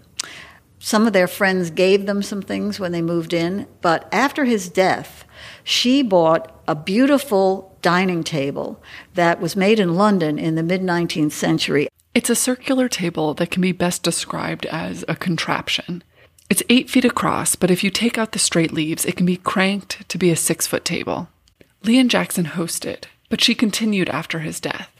Some 0.80 1.06
of 1.06 1.12
their 1.12 1.28
friends 1.28 1.70
gave 1.70 2.06
them 2.06 2.22
some 2.22 2.42
things 2.42 2.80
when 2.80 2.90
they 2.90 3.02
moved 3.02 3.32
in, 3.32 3.68
but 3.82 4.08
after 4.12 4.44
his 4.44 4.68
death, 4.68 5.24
she 5.62 6.02
bought 6.02 6.60
a 6.66 6.74
beautiful 6.74 7.78
dining 7.80 8.24
table 8.24 8.82
that 9.14 9.40
was 9.40 9.54
made 9.54 9.78
in 9.78 9.94
London 9.94 10.40
in 10.40 10.56
the 10.56 10.64
mid 10.64 10.82
19th 10.82 11.30
century. 11.30 11.86
It's 12.16 12.30
a 12.30 12.34
circular 12.34 12.88
table 12.88 13.32
that 13.34 13.52
can 13.52 13.62
be 13.62 13.70
best 13.70 14.02
described 14.02 14.66
as 14.66 15.04
a 15.06 15.14
contraption. 15.14 16.02
It's 16.50 16.62
eight 16.68 16.90
feet 16.90 17.04
across, 17.04 17.56
but 17.56 17.70
if 17.70 17.82
you 17.82 17.90
take 17.90 18.18
out 18.18 18.32
the 18.32 18.38
straight 18.38 18.72
leaves, 18.72 19.04
it 19.04 19.16
can 19.16 19.26
be 19.26 19.36
cranked 19.38 20.08
to 20.08 20.18
be 20.18 20.30
a 20.30 20.36
six 20.36 20.66
foot 20.66 20.84
table. 20.84 21.28
Lee 21.82 21.98
and 21.98 22.10
Jackson 22.10 22.44
hosted, 22.44 23.04
but 23.28 23.40
she 23.40 23.54
continued 23.54 24.08
after 24.08 24.40
his 24.40 24.60
death. 24.60 24.90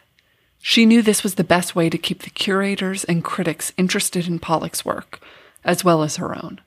She 0.61 0.87
knew 0.87 1.03
this 1.03 1.23
was 1.23 1.35
the 1.35 1.45
best 1.45 1.77
way 1.77 1.91
to 1.91 1.99
keep 1.99 2.23
the 2.23 2.31
curators 2.31 3.05
and 3.05 3.23
critics 3.23 3.73
interested 3.77 4.27
in 4.27 4.39
Pollock's 4.39 4.85
work, 4.85 5.21
as 5.63 5.85
well 5.85 6.03
as 6.03 6.17
her 6.17 6.35
own. 6.35 6.61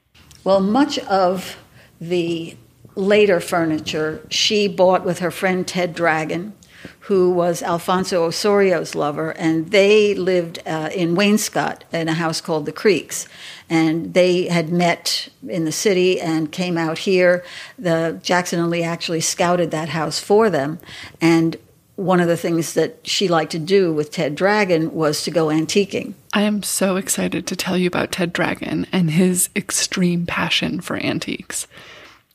Well, 0.43 0.61
much 0.61 0.99
of 0.99 1.57
the 1.99 2.55
later 2.95 3.39
furniture 3.39 4.25
she 4.29 4.67
bought 4.67 5.03
with 5.03 5.19
her 5.19 5.31
friend 5.31 5.67
Ted 5.67 5.95
Dragon, 5.95 6.53
who 7.01 7.31
was 7.31 7.63
Alfonso 7.63 8.27
Ossorio's 8.27 8.95
lover, 8.95 9.31
and 9.31 9.71
they 9.71 10.13
lived 10.13 10.59
uh, 10.65 10.89
in 10.93 11.15
Wainscott 11.15 11.81
in 11.91 12.07
a 12.07 12.13
house 12.13 12.41
called 12.41 12.65
the 12.65 12.71
Creeks. 12.71 13.27
And 13.69 14.13
they 14.13 14.47
had 14.47 14.69
met 14.69 15.29
in 15.47 15.65
the 15.65 15.71
city 15.71 16.19
and 16.19 16.51
came 16.51 16.77
out 16.77 16.99
here. 16.99 17.43
The 17.77 18.19
Jackson 18.23 18.59
and 18.59 18.69
Lee 18.69 18.83
actually 18.83 19.21
scouted 19.21 19.71
that 19.71 19.89
house 19.89 20.19
for 20.19 20.49
them, 20.49 20.79
and 21.21 21.57
one 21.97 22.19
of 22.19 22.27
the 22.27 22.37
things 22.37 22.73
that 22.75 22.99
she 23.03 23.27
liked 23.27 23.51
to 23.51 23.59
do 23.59 23.91
with 23.91 24.11
Ted 24.11 24.35
Dragon 24.35 24.93
was 24.93 25.23
to 25.23 25.31
go 25.31 25.47
antiquing. 25.47 26.13
I 26.31 26.43
am 26.43 26.61
so 26.61 26.95
excited 26.95 27.47
to 27.47 27.55
tell 27.55 27.75
you 27.75 27.87
about 27.87 28.11
Ted 28.11 28.31
Dragon 28.31 28.85
and 28.91 29.09
his 29.09 29.49
extreme 29.55 30.27
passion 30.27 30.79
for 30.79 30.97
antiques. 30.97 31.65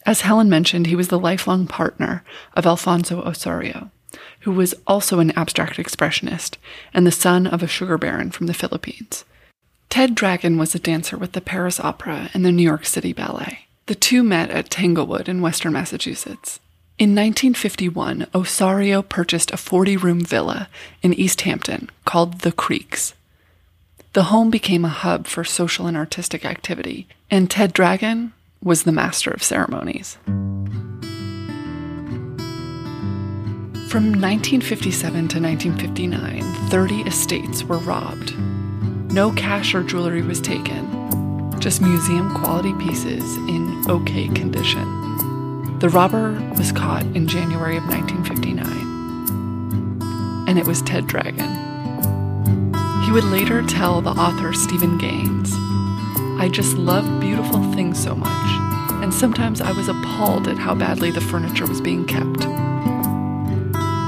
As 0.04 0.22
Helen 0.22 0.50
mentioned, 0.50 0.88
he 0.88 0.96
was 0.96 1.08
the 1.08 1.18
lifelong 1.18 1.68
partner 1.68 2.25
of 2.54 2.66
Alfonso 2.66 3.22
Ossorio 3.22 3.90
who 4.40 4.52
was 4.52 4.75
also 4.87 5.19
an 5.19 5.31
abstract 5.33 5.76
expressionist 5.76 6.57
and 6.92 7.07
the 7.07 7.12
son 7.12 7.47
of 7.47 7.62
a 7.62 7.69
sugar 7.69 7.99
baron 7.99 8.31
from 8.31 8.47
the 8.47 8.54
Philippines. 8.54 9.25
Ted 9.88 10.14
Dragon 10.14 10.57
was 10.57 10.75
a 10.75 10.78
dancer 10.78 11.16
with 11.16 11.33
the 11.33 11.40
Paris 11.40 11.78
Opera 11.78 12.31
and 12.33 12.45
the 12.45 12.52
New 12.52 12.62
York 12.62 12.87
City 12.87 13.12
Ballet. 13.12 13.66
The 13.87 13.95
two 13.95 14.23
met 14.23 14.50
at 14.50 14.71
Tanglewood 14.71 15.28
in 15.28 15.42
western 15.42 15.75
Massachusetts. 15.75 16.61
In 16.99 17.11
1951, 17.11 18.26
Ossorio 18.33 19.07
purchased 19.07 19.50
a 19.50 19.57
40 19.57 19.97
room 19.97 20.21
villa 20.21 20.69
in 21.02 21.12
East 21.14 21.40
Hampton 21.42 21.90
called 22.04 22.40
The 22.40 22.52
Creeks. 22.52 23.14
The 24.12 24.25
home 24.25 24.50
became 24.50 24.85
a 24.85 24.88
hub 24.88 25.26
for 25.26 25.42
social 25.42 25.87
and 25.87 25.97
artistic 25.97 26.45
activity, 26.45 27.09
and 27.31 27.50
Ted 27.50 27.73
Dragon 27.73 28.33
was 28.62 28.85
the 28.85 28.92
master 28.92 29.31
of 29.31 29.42
ceremonies. 29.42 30.19
From 33.92 34.04
1957 34.04 35.28
to 35.28 35.38
1959, 35.38 36.42
30 36.70 37.02
estates 37.02 37.62
were 37.62 37.76
robbed. 37.76 38.34
No 39.12 39.30
cash 39.32 39.75
or 39.75 39.82
jewelry 39.82 40.22
was 40.22 40.40
taken, 40.40 41.61
just 41.61 41.82
museum 41.82 42.34
quality 42.34 42.72
pieces 42.82 43.22
in 43.50 43.84
okay 43.90 44.28
condition. 44.28 44.87
The 45.80 45.90
robber 45.90 46.32
was 46.56 46.72
caught 46.72 47.04
in 47.14 47.28
January 47.28 47.76
of 47.76 47.84
1959, 47.84 50.49
and 50.49 50.58
it 50.58 50.66
was 50.66 50.80
Ted 50.80 51.06
Dragon. 51.06 51.50
He 53.04 53.12
would 53.12 53.25
later 53.25 53.62
tell 53.66 54.00
the 54.00 54.12
author 54.12 54.54
Steven 54.54 54.96
Gaines, 54.96 55.52
I 56.40 56.49
just 56.50 56.78
love 56.78 57.20
beautiful 57.20 57.62
things 57.75 58.02
so 58.02 58.14
much, 58.14 59.02
and 59.02 59.12
sometimes 59.12 59.61
I 59.61 59.72
was 59.72 59.88
appalled 59.88 60.49
at 60.49 60.56
how 60.56 60.75
badly 60.75 61.11
the 61.11 61.20
furniture 61.20 61.66
was 61.66 61.82
being 61.82 62.06
kept. 62.06 62.46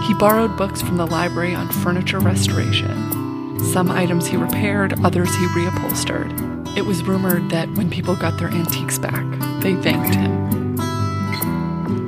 He 0.06 0.12
borrowed 0.12 0.56
books 0.58 0.82
from 0.82 0.98
the 0.98 1.06
library 1.06 1.54
on 1.54 1.70
furniture 1.70 2.18
restoration. 2.18 3.58
Some 3.72 3.90
items 3.90 4.26
he 4.26 4.36
repaired, 4.36 5.02
others 5.02 5.34
he 5.34 5.46
reupholstered. 5.46 6.76
It 6.76 6.84
was 6.84 7.02
rumored 7.02 7.48
that 7.50 7.70
when 7.72 7.88
people 7.88 8.14
got 8.14 8.38
their 8.38 8.48
antiques 8.48 8.98
back, 8.98 9.24
they 9.62 9.74
thanked 9.76 10.14
him. 10.14 10.78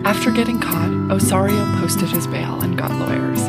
After 0.04 0.30
getting 0.30 0.60
caught, 0.60 0.90
Ossorio 1.10 1.80
posted 1.80 2.10
his 2.10 2.26
bail 2.26 2.60
and 2.60 2.76
got 2.76 2.90
lawyers. 2.92 3.48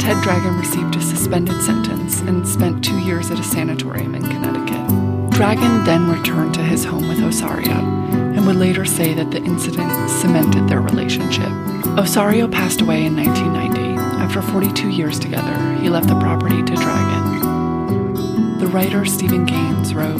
Ted 0.00 0.22
Dragon 0.22 0.56
received 0.56 0.94
a 0.94 1.00
suspended 1.00 1.60
sentence 1.60 2.20
and 2.20 2.46
spent 2.46 2.84
two 2.84 2.98
years 3.00 3.32
at 3.32 3.40
a 3.40 3.44
sanatorium 3.44 4.14
in 4.14 4.22
Connecticut. 4.22 5.30
Dragon 5.30 5.84
then 5.84 6.08
returned 6.08 6.54
to 6.54 6.62
his 6.62 6.84
home 6.84 7.08
with 7.08 7.18
Ossorio 7.18 8.23
would 8.46 8.56
later 8.56 8.84
say 8.84 9.14
that 9.14 9.30
the 9.30 9.38
incident 9.38 10.10
cemented 10.10 10.68
their 10.68 10.80
relationship. 10.80 11.48
Ossorio 11.96 12.50
passed 12.50 12.82
away 12.82 13.06
in 13.06 13.16
1990. 13.16 14.00
After 14.20 14.42
42 14.42 14.90
years 14.90 15.18
together, 15.18 15.74
he 15.80 15.88
left 15.88 16.08
the 16.08 16.18
property 16.18 16.62
to 16.62 16.74
Dragon. 16.74 18.58
The 18.58 18.66
writer 18.66 19.06
Steven 19.06 19.46
Gaines 19.46 19.94
wrote, 19.94 20.18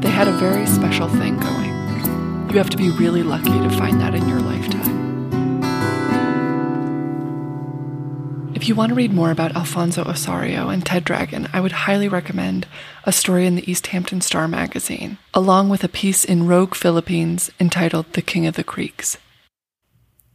They 0.00 0.10
had 0.10 0.28
a 0.28 0.32
very 0.32 0.66
special 0.66 1.08
thing 1.08 1.38
going. 1.38 2.50
You 2.50 2.58
have 2.58 2.70
to 2.70 2.76
be 2.76 2.90
really 2.90 3.22
lucky 3.22 3.50
to 3.50 3.70
find 3.70 4.00
that 4.00 4.14
in 4.14 4.28
your 4.28 4.40
lifetime. 4.40 4.67
If 8.68 8.70
you 8.70 8.76
want 8.76 8.90
to 8.90 8.96
read 8.96 9.14
more 9.14 9.30
about 9.30 9.56
Alfonso 9.56 10.04
Ossorio 10.04 10.70
and 10.70 10.84
Ted 10.84 11.02
Dragon, 11.02 11.48
I 11.54 11.60
would 11.62 11.72
highly 11.72 12.06
recommend 12.06 12.66
a 13.04 13.12
story 13.12 13.46
in 13.46 13.54
the 13.54 13.66
East 13.66 13.86
Hampton 13.86 14.20
Star 14.20 14.46
magazine, 14.46 15.16
along 15.32 15.70
with 15.70 15.84
a 15.84 15.88
piece 15.88 16.22
in 16.22 16.46
Rogue 16.46 16.74
Philippines 16.74 17.50
entitled 17.58 18.12
The 18.12 18.20
King 18.20 18.46
of 18.46 18.56
the 18.56 18.62
Creeks. 18.62 19.16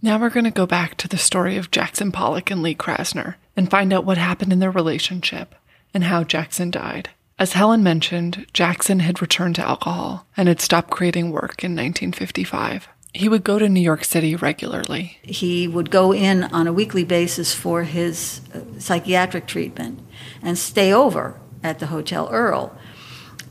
Now 0.02 0.18
we're 0.18 0.32
going 0.32 0.46
to 0.46 0.50
go 0.50 0.66
back 0.66 0.98
to 0.98 1.08
the 1.08 1.16
story 1.16 1.58
of 1.58 1.70
Jackson 1.70 2.12
Pollock 2.12 2.50
and 2.50 2.64
Lee 2.64 2.74
Krasner 2.74 3.36
and 3.56 3.70
find 3.70 3.94
out 3.94 4.04
what 4.04 4.18
happened 4.18 4.52
in 4.52 4.58
their 4.58 4.72
relationship 4.72 5.54
and 5.94 6.06
how 6.06 6.24
Jackson 6.24 6.72
died. 6.72 7.12
As 7.38 7.54
Helen 7.54 7.84
mentioned, 7.84 8.48
Jackson 8.52 9.02
had 9.02 9.22
returned 9.22 9.58
to 9.58 9.68
alcohol 9.68 10.26
and 10.36 10.48
had 10.48 10.60
stopped 10.60 10.90
creating 10.90 11.30
work 11.30 11.64
in 11.64 11.76
1955. 11.76 12.88
He 13.14 13.30
would 13.30 13.44
go 13.44 13.60
to 13.60 13.70
New 13.70 13.80
York 13.80 14.04
City 14.04 14.36
regularly. 14.36 15.20
He 15.22 15.68
would 15.68 15.92
go 15.92 16.14
in 16.14 16.46
on 16.46 16.66
a 16.66 16.74
weekly 16.74 17.04
basis 17.04 17.54
for 17.54 17.84
his 17.84 18.42
uh, 18.54 18.62
psychiatric 18.80 19.46
treatment 19.46 20.00
and 20.42 20.58
stay 20.58 20.92
over 20.92 21.40
at 21.64 21.80
the 21.80 21.88
Hotel 21.88 22.28
Earle, 22.32 22.76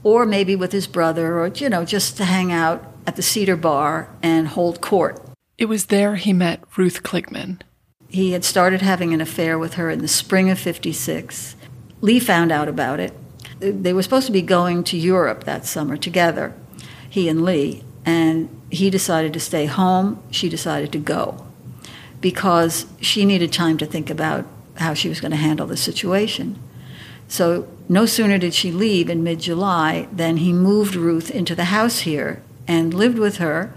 or 0.03 0.27
maybe 0.27 0.57
with 0.57 0.73
his 0.73 0.89
brother, 0.89 1.39
or, 1.39 1.47
you 1.47 1.69
know, 1.69 1.85
just 1.85 2.17
to 2.17 2.25
hang 2.25 2.51
out 2.51 2.93
at 3.07 3.15
the 3.15 3.23
Cedar 3.23 3.57
Bar 3.57 4.09
and 4.21 4.49
hold 4.49 4.81
court. 4.81 5.23
It 5.59 5.67
was 5.67 5.87
there 5.87 6.17
he 6.17 6.33
met 6.33 6.65
Ruth 6.77 7.05
Kligman. 7.05 7.61
He 8.09 8.33
had 8.33 8.45
started 8.45 8.83
having 8.83 9.15
an 9.15 9.21
affair 9.21 9.59
with 9.59 9.75
her 9.75 9.89
in 9.89 10.01
the 10.01 10.09
spring 10.09 10.51
of 10.51 10.59
56. 10.59 11.57
Lee 12.01 12.19
found 12.19 12.51
out 12.51 12.69
about 12.69 13.01
it. 13.01 13.15
They 13.61 13.93
were 13.93 14.03
supposed 14.03 14.27
to 14.27 14.33
be 14.33 14.43
going 14.43 14.83
to 14.85 14.99
Europe 14.99 15.45
that 15.45 15.65
summer 15.65 15.97
together, 15.97 16.53
he 17.09 17.29
and 17.29 17.45
Lee, 17.45 17.85
and 18.05 18.49
he 18.73 18.89
decided 18.89 19.35
to 19.35 19.41
stay 19.41 19.67
home. 19.67 20.21
She 20.31 20.49
decided 20.49 20.93
to 20.93 20.99
go 20.99 21.47
because 22.23 22.87
she 23.01 23.27
needed 23.27 23.53
time 23.53 23.77
to 23.77 23.87
think 23.87 24.09
about 24.09 24.47
how 24.77 24.95
she 24.95 25.11
was 25.11 25.21
going 25.21 25.31
to 25.31 25.37
handle 25.37 25.67
the 25.67 25.77
situation. 25.77 26.59
So, 27.29 27.69
no 27.89 28.07
sooner 28.07 28.39
did 28.39 28.55
she 28.55 28.73
leave 28.73 29.11
in 29.11 29.23
mid 29.23 29.41
July 29.41 30.09
than 30.11 30.39
he 30.39 30.53
moved 30.53 30.95
Ruth 30.95 31.31
into 31.31 31.55
the 31.55 31.67
house 31.67 32.01
here 32.01 32.43
and 32.67 32.95
lived 32.95 33.19
with 33.19 33.37
her 33.37 33.75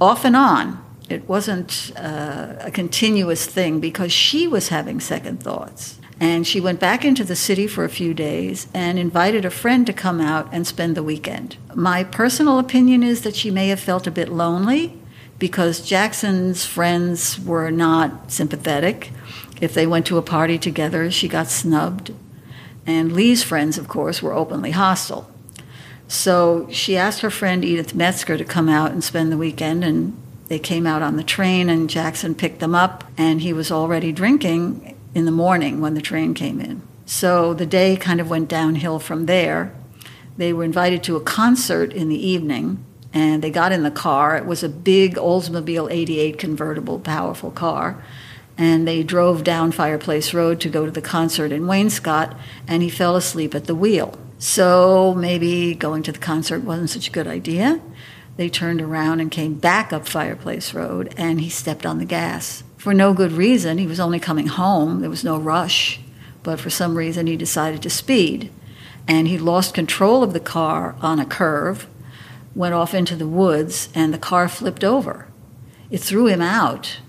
off 0.00 0.24
and 0.24 0.36
on. 0.36 0.84
It 1.08 1.26
wasn't 1.28 1.92
uh, 1.96 2.56
a 2.60 2.70
continuous 2.70 3.46
thing 3.46 3.80
because 3.80 4.12
she 4.12 4.46
was 4.46 4.68
having 4.68 5.00
second 5.00 5.42
thoughts. 5.42 5.99
And 6.20 6.46
she 6.46 6.60
went 6.60 6.78
back 6.78 7.02
into 7.02 7.24
the 7.24 7.34
city 7.34 7.66
for 7.66 7.82
a 7.82 7.88
few 7.88 8.12
days 8.12 8.68
and 8.74 8.98
invited 8.98 9.46
a 9.46 9.50
friend 9.50 9.86
to 9.86 9.92
come 9.94 10.20
out 10.20 10.50
and 10.52 10.66
spend 10.66 10.94
the 10.94 11.02
weekend. 11.02 11.56
My 11.74 12.04
personal 12.04 12.58
opinion 12.58 13.02
is 13.02 13.22
that 13.22 13.34
she 13.34 13.50
may 13.50 13.68
have 13.68 13.80
felt 13.80 14.06
a 14.06 14.10
bit 14.10 14.28
lonely 14.28 15.00
because 15.38 15.80
Jackson's 15.80 16.66
friends 16.66 17.40
were 17.40 17.70
not 17.70 18.30
sympathetic. 18.30 19.12
If 19.62 19.72
they 19.72 19.86
went 19.86 20.04
to 20.06 20.18
a 20.18 20.22
party 20.22 20.58
together, 20.58 21.10
she 21.10 21.26
got 21.26 21.48
snubbed. 21.48 22.12
And 22.86 23.12
Lee's 23.12 23.42
friends, 23.42 23.78
of 23.78 23.88
course, 23.88 24.22
were 24.22 24.34
openly 24.34 24.72
hostile. 24.72 25.30
So 26.06 26.68
she 26.70 26.98
asked 26.98 27.20
her 27.20 27.30
friend 27.30 27.64
Edith 27.64 27.94
Metzger 27.94 28.36
to 28.36 28.44
come 28.44 28.68
out 28.68 28.90
and 28.90 29.02
spend 29.02 29.32
the 29.32 29.38
weekend, 29.38 29.84
and 29.84 30.20
they 30.48 30.58
came 30.58 30.86
out 30.86 31.00
on 31.00 31.16
the 31.16 31.22
train, 31.22 31.70
and 31.70 31.88
Jackson 31.88 32.34
picked 32.34 32.60
them 32.60 32.74
up, 32.74 33.04
and 33.16 33.40
he 33.40 33.52
was 33.54 33.70
already 33.70 34.12
drinking 34.12 34.96
in 35.14 35.24
the 35.24 35.30
morning 35.30 35.80
when 35.80 35.94
the 35.94 36.00
train 36.00 36.34
came 36.34 36.60
in. 36.60 36.82
So 37.06 37.54
the 37.54 37.66
day 37.66 37.96
kind 37.96 38.20
of 38.20 38.30
went 38.30 38.48
downhill 38.48 38.98
from 38.98 39.26
there. 39.26 39.74
They 40.36 40.52
were 40.52 40.64
invited 40.64 41.02
to 41.04 41.16
a 41.16 41.20
concert 41.20 41.92
in 41.92 42.08
the 42.08 42.26
evening, 42.26 42.84
and 43.12 43.42
they 43.42 43.50
got 43.50 43.72
in 43.72 43.82
the 43.82 43.90
car. 43.90 44.36
It 44.36 44.46
was 44.46 44.62
a 44.62 44.68
big 44.68 45.16
Oldsmobile 45.16 45.90
88 45.90 46.38
convertible, 46.38 47.00
powerful 47.00 47.50
car. 47.50 48.02
And 48.56 48.86
they 48.86 49.02
drove 49.02 49.42
down 49.42 49.72
Fireplace 49.72 50.32
Road 50.32 50.60
to 50.60 50.68
go 50.68 50.84
to 50.84 50.90
the 50.92 51.02
concert 51.02 51.50
in 51.50 51.62
Wainscott, 51.62 52.36
and 52.68 52.82
he 52.82 52.90
fell 52.90 53.16
asleep 53.16 53.54
at 53.54 53.64
the 53.64 53.74
wheel. 53.74 54.18
So 54.38 55.14
maybe 55.14 55.74
going 55.74 56.02
to 56.04 56.12
the 56.12 56.18
concert 56.18 56.62
wasn't 56.62 56.90
such 56.90 57.08
a 57.08 57.12
good 57.12 57.26
idea. 57.26 57.80
They 58.36 58.48
turned 58.48 58.80
around 58.80 59.20
and 59.20 59.30
came 59.30 59.54
back 59.54 59.92
up 59.92 60.08
Fireplace 60.08 60.72
Road, 60.72 61.12
and 61.16 61.40
he 61.40 61.50
stepped 61.50 61.84
on 61.84 61.98
the 61.98 62.04
gas. 62.04 62.62
For 62.80 62.94
no 62.94 63.12
good 63.12 63.32
reason, 63.32 63.76
he 63.76 63.86
was 63.86 64.00
only 64.00 64.18
coming 64.18 64.46
home, 64.46 65.00
there 65.00 65.10
was 65.10 65.22
no 65.22 65.36
rush, 65.36 66.00
but 66.42 66.58
for 66.58 66.70
some 66.70 66.96
reason 66.96 67.26
he 67.26 67.36
decided 67.36 67.82
to 67.82 67.90
speed. 67.90 68.50
And 69.06 69.28
he 69.28 69.36
lost 69.36 69.74
control 69.74 70.22
of 70.22 70.32
the 70.32 70.40
car 70.40 70.96
on 71.02 71.20
a 71.20 71.26
curve, 71.26 71.86
went 72.54 72.72
off 72.72 72.94
into 72.94 73.16
the 73.16 73.28
woods, 73.28 73.90
and 73.94 74.14
the 74.14 74.18
car 74.18 74.48
flipped 74.48 74.82
over. 74.82 75.26
It 75.90 75.98
threw 75.98 76.26
him 76.28 76.40
out, 76.40 77.00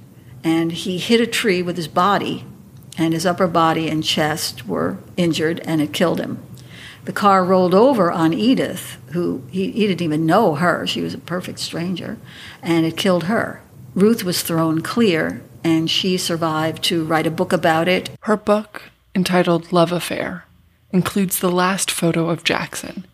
and 0.44 0.74
he 0.74 0.98
hit 0.98 1.22
a 1.22 1.26
tree 1.26 1.62
with 1.62 1.78
his 1.78 1.88
body, 1.88 2.44
and 2.98 3.14
his 3.14 3.26
upper 3.26 3.48
body 3.48 3.88
and 3.88 4.04
chest 4.04 4.68
were 4.68 4.98
injured, 5.16 5.62
and 5.62 5.80
it 5.80 5.94
killed 5.94 6.20
him. 6.20 6.44
The 7.06 7.14
car 7.14 7.46
rolled 7.46 7.74
over 7.74 8.12
on 8.12 8.34
Edith, 8.34 8.98
who 9.14 9.42
he, 9.50 9.72
he 9.72 9.88
didn't 9.88 10.02
even 10.02 10.26
know 10.26 10.56
her. 10.56 10.86
She 10.86 11.00
was 11.00 11.14
a 11.14 11.18
perfect 11.18 11.60
stranger, 11.60 12.18
and 12.62 12.86
it 12.86 12.98
killed 12.98 13.24
her. 13.24 13.62
Ruth 13.96 14.26
was 14.26 14.42
thrown 14.42 14.82
clear, 14.82 15.42
and 15.64 15.90
she 15.90 16.18
survived 16.18 16.84
to 16.84 17.06
write 17.06 17.28
a 17.28 17.32
book 17.32 17.54
about 17.54 17.88
it. 17.88 18.10
Her 18.22 18.38
book, 18.38 18.84
entitled 19.16 19.72
Love 19.72 19.92
Affair, 19.92 20.46
includes 20.92 21.40
the 21.40 21.52
last 21.52 21.90
photo 21.90 22.30
of 22.30 22.44
Jackson, 22.44 23.06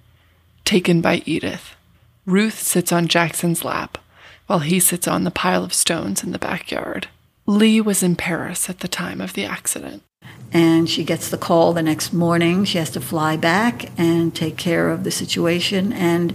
taken 0.66 1.02
by 1.02 1.22
Edith. 1.26 1.76
Ruth 2.26 2.60
sits 2.60 2.92
on 2.92 3.08
Jackson's 3.08 3.64
lap, 3.64 3.98
while 4.48 4.60
he 4.60 4.80
sits 4.80 5.08
on 5.08 5.24
the 5.24 5.32
pile 5.32 5.64
of 5.64 5.74
stones 5.74 6.24
in 6.24 6.32
the 6.32 6.40
backyard. 6.40 7.08
Lee 7.46 7.80
was 7.80 8.04
in 8.04 8.16
Paris 8.16 8.70
at 8.70 8.80
the 8.80 8.88
time 8.88 9.22
of 9.22 9.34
the 9.34 9.46
accident 9.46 10.04
and 10.54 10.90
she 10.90 11.04
gets 11.04 11.30
the 11.30 11.38
call 11.38 11.74
the 11.74 11.82
next 11.82 12.14
morning. 12.14 12.64
She 12.64 12.78
has 12.78 12.90
to 12.92 13.02
fly 13.02 13.36
back 13.36 13.90
and 13.98 14.34
take 14.34 14.58
care 14.58 14.90
of 14.90 15.04
the 15.04 15.12
situation, 15.12 15.92
and 15.92 16.34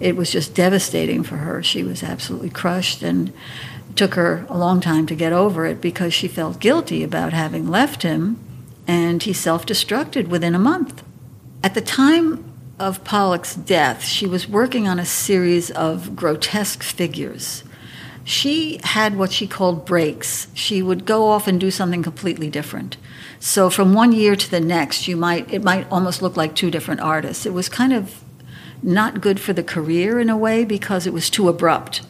it 0.00 0.16
was 0.16 0.30
just 0.30 0.54
devastating 0.54 1.22
for 1.22 1.36
her. 1.36 1.62
She 1.62 1.84
was 1.84 2.02
absolutely 2.02 2.50
crushed, 2.50 3.02
and 3.02 3.32
took 3.94 4.14
her 4.14 4.46
a 4.48 4.56
long 4.56 4.80
time 4.80 5.06
to 5.06 5.14
get 5.14 5.32
over 5.32 5.66
it 5.66 5.80
because 5.80 6.14
she 6.14 6.28
felt 6.28 6.60
guilty 6.60 7.02
about 7.02 7.32
having 7.32 7.68
left 7.68 8.02
him, 8.02 8.38
and 8.86 9.22
he 9.22 9.32
self 9.32 9.66
destructed 9.66 10.28
within 10.28 10.54
a 10.54 10.58
month. 10.58 11.02
At 11.62 11.74
the 11.74 11.80
time 11.80 12.44
of 12.78 13.04
Pollock's 13.04 13.54
death, 13.54 14.04
she 14.04 14.26
was 14.26 14.48
working 14.48 14.88
on 14.88 14.98
a 14.98 15.04
series 15.04 15.70
of 15.70 16.16
grotesque 16.16 16.82
figures 16.82 17.62
she 18.24 18.78
had 18.84 19.16
what 19.16 19.32
she 19.32 19.46
called 19.46 19.84
breaks. 19.84 20.46
She 20.54 20.82
would 20.82 21.04
go 21.04 21.26
off 21.26 21.48
and 21.48 21.60
do 21.60 21.70
something 21.70 22.02
completely 22.02 22.48
different. 22.48 22.96
So 23.40 23.68
from 23.70 23.94
one 23.94 24.12
year 24.12 24.36
to 24.36 24.50
the 24.50 24.60
next, 24.60 25.08
you 25.08 25.16
might 25.16 25.52
it 25.52 25.64
might 25.64 25.90
almost 25.90 26.22
look 26.22 26.36
like 26.36 26.54
two 26.54 26.70
different 26.70 27.00
artists. 27.00 27.46
It 27.46 27.52
was 27.52 27.68
kind 27.68 27.92
of 27.92 28.22
not 28.82 29.20
good 29.20 29.40
for 29.40 29.52
the 29.52 29.62
career 29.62 30.20
in 30.20 30.30
a 30.30 30.36
way 30.36 30.64
because 30.64 31.06
it 31.06 31.12
was 31.12 31.30
too 31.30 31.48
abrupt. 31.48 32.02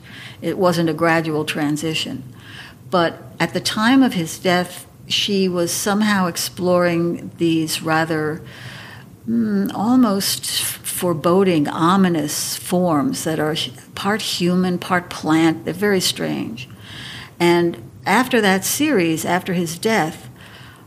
It 0.42 0.59
wasn't 0.59 0.90
a 0.90 0.94
gradual 0.94 1.44
transition. 1.44 2.24
But 2.90 3.22
at 3.40 3.55
the 3.55 3.61
time 3.61 4.02
of 4.02 4.12
his 4.12 4.38
death, 4.38 4.87
she 5.07 5.48
was 5.48 5.72
somehow 5.72 6.26
exploring 6.26 7.31
these 7.38 7.83
rather 7.83 8.42
mm, 9.28 9.72
almost 9.74 10.62
foreboding, 10.62 11.68
ominous 11.68 12.57
forms 12.57 13.24
that 13.24 13.40
are 13.40 13.57
part 13.94 14.22
human, 14.22 14.78
part 14.78 15.09
plant. 15.09 15.64
They're 15.64 15.74
very 15.74 16.00
strange. 16.00 16.68
And 17.40 17.90
after 18.05 18.40
that 18.40 18.64
series, 18.64 19.24
after 19.24 19.55
his 19.55 19.78
death, 19.78 20.28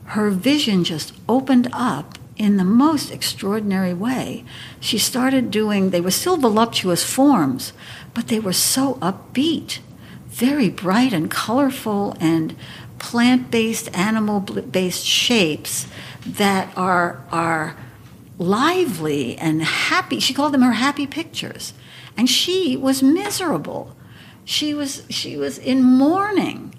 her 0.06 0.30
vision 0.30 0.84
just 0.84 1.14
opened 1.28 1.70
up 1.74 2.18
in 2.38 2.58
the 2.58 2.64
most 2.64 3.12
extraordinary 3.12 3.94
way. 3.94 4.44
She 4.80 4.98
started 4.98 5.52
doing, 5.52 5.90
they 5.90 6.02
were 6.02 6.12
still 6.12 6.38
voluptuous 6.38 7.04
forms, 7.04 7.74
but 8.16 8.30
they 8.30 8.40
were 8.40 8.54
so 8.54 8.96
upbeat, 8.96 9.80
very 10.28 10.70
bright 10.70 11.14
and 11.14 11.30
colorful 11.30 12.18
and 12.20 12.56
plant 12.98 13.52
based, 13.52 13.96
animal 13.96 14.40
based 14.40 15.06
shapes 15.06 15.86
that 16.26 16.76
are, 16.76 17.24
are 17.32 17.78
lively 18.40 19.38
and 19.38 19.62
happy. 19.62 20.20
She 20.20 20.34
called 20.34 20.54
them 20.54 20.64
her 20.64 20.72
happy 20.72 21.06
pictures. 21.06 21.74
And 22.18 22.30
she 22.30 22.76
was 22.78 23.04
miserable. 23.04 23.96
She 24.46 24.74
was, 24.74 25.06
she 25.10 25.38
was 25.38 25.58
in 25.58 25.84
mourning 25.84 26.74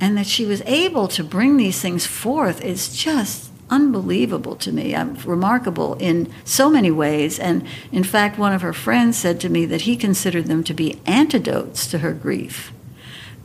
and 0.00 0.16
that 0.16 0.26
she 0.26 0.46
was 0.46 0.62
able 0.62 1.06
to 1.08 1.22
bring 1.22 1.56
these 1.58 1.80
things 1.80 2.06
forth 2.06 2.60
is 2.64 2.96
just 2.96 3.51
unbelievable 3.70 4.56
to 4.56 4.72
me. 4.72 4.94
I'm 4.94 5.14
remarkable 5.24 5.94
in 5.94 6.32
so 6.44 6.68
many 6.70 6.90
ways. 6.90 7.38
And 7.38 7.66
in 7.90 8.04
fact, 8.04 8.38
one 8.38 8.52
of 8.52 8.62
her 8.62 8.72
friends 8.72 9.16
said 9.16 9.40
to 9.40 9.48
me 9.48 9.64
that 9.66 9.82
he 9.82 9.96
considered 9.96 10.46
them 10.46 10.62
to 10.64 10.74
be 10.74 11.00
antidotes 11.06 11.86
to 11.88 11.98
her 11.98 12.12
grief. 12.12 12.72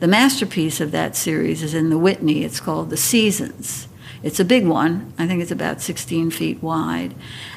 The 0.00 0.08
masterpiece 0.08 0.80
of 0.80 0.92
that 0.92 1.16
series 1.16 1.62
is 1.62 1.74
in 1.74 1.90
the 1.90 1.98
Whitney. 1.98 2.44
It's 2.44 2.60
called 2.60 2.90
The 2.90 2.96
Seasons. 2.96 3.88
It's 4.22 4.40
a 4.40 4.44
big 4.44 4.66
one. 4.66 5.12
I 5.18 5.26
think 5.26 5.42
it's 5.42 5.50
about 5.50 5.80
16 5.80 6.30
feet 6.30 6.62
wide. 6.62 7.14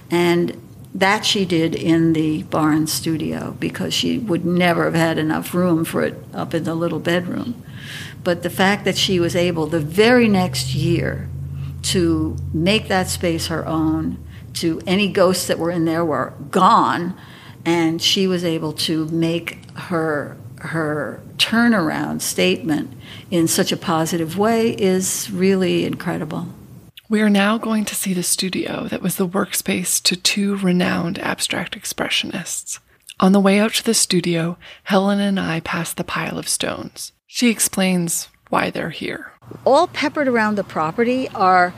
And 0.10 0.60
that 0.94 1.26
she 1.26 1.46
did 1.46 1.74
in 1.74 2.14
the 2.14 2.44
Barnes 2.44 2.92
studio 2.92 3.56
because 3.60 3.94
she 3.94 4.18
would 4.18 4.46
never 4.46 4.86
have 4.86 4.96
had 4.96 5.18
enough 5.18 5.54
room 5.54 5.86
for 5.86 6.04
it 6.04 6.16
up 6.34 6.54
in 6.54 6.64
the 6.64 6.76
little 6.76 7.00
bedroom. 7.00 7.64
But 8.24 8.44
the 8.44 8.50
fact 8.50 8.86
that 8.86 8.98
she 8.98 9.20
was 9.20 9.36
able 9.36 9.68
the 9.68 9.80
very 9.80 10.28
next 10.28 10.76
year 10.76 11.30
to 11.84 12.36
make 12.54 12.88
that 12.88 13.08
space 13.08 13.48
her 13.48 13.66
own, 13.68 14.24
to 14.54 14.82
any 14.86 15.08
ghosts 15.12 15.48
that 15.48 15.60
were 15.60 15.72
in 15.72 15.86
there 15.86 16.06
were 16.06 16.34
gone, 16.50 17.18
and 17.66 18.02
she 18.02 18.28
was 18.28 18.44
able 18.44 18.74
to 18.74 19.06
make 19.08 19.70
her 19.76 20.38
her 20.62 21.20
turnaround 21.38 22.22
statement 22.22 22.94
in 23.32 23.48
such 23.48 23.72
a 23.72 23.78
positive 23.78 24.38
way 24.38 24.70
is 24.72 25.30
really 25.32 25.86
incredible. 25.86 26.48
We 27.10 27.22
are 27.22 27.30
now 27.30 27.58
going 27.58 27.84
to 27.86 27.96
see 27.96 28.14
the 28.14 28.24
studio 28.24 28.88
that 28.90 29.02
was 29.02 29.16
the 29.16 29.28
workspace 29.28 30.02
to 30.04 30.16
two 30.16 30.56
renowned 30.58 31.18
abstract 31.20 31.76
expressionists. 31.76 32.80
On 33.20 33.32
the 33.34 33.40
way 33.40 33.60
out 33.60 33.74
to 33.74 33.84
the 33.84 33.94
studio, 33.94 34.58
Helen 34.84 35.20
and 35.20 35.40
I 35.40 35.60
pass 35.60 35.94
the 35.94 36.04
pile 36.04 36.38
of 36.38 36.48
stones. 36.48 37.12
She 37.28 37.50
explains 37.50 38.30
why 38.52 38.70
they're 38.70 38.92
here. 38.92 39.32
All 39.66 39.88
peppered 39.88 40.28
around 40.28 40.56
the 40.56 40.64
property 40.64 41.28
are 41.30 41.74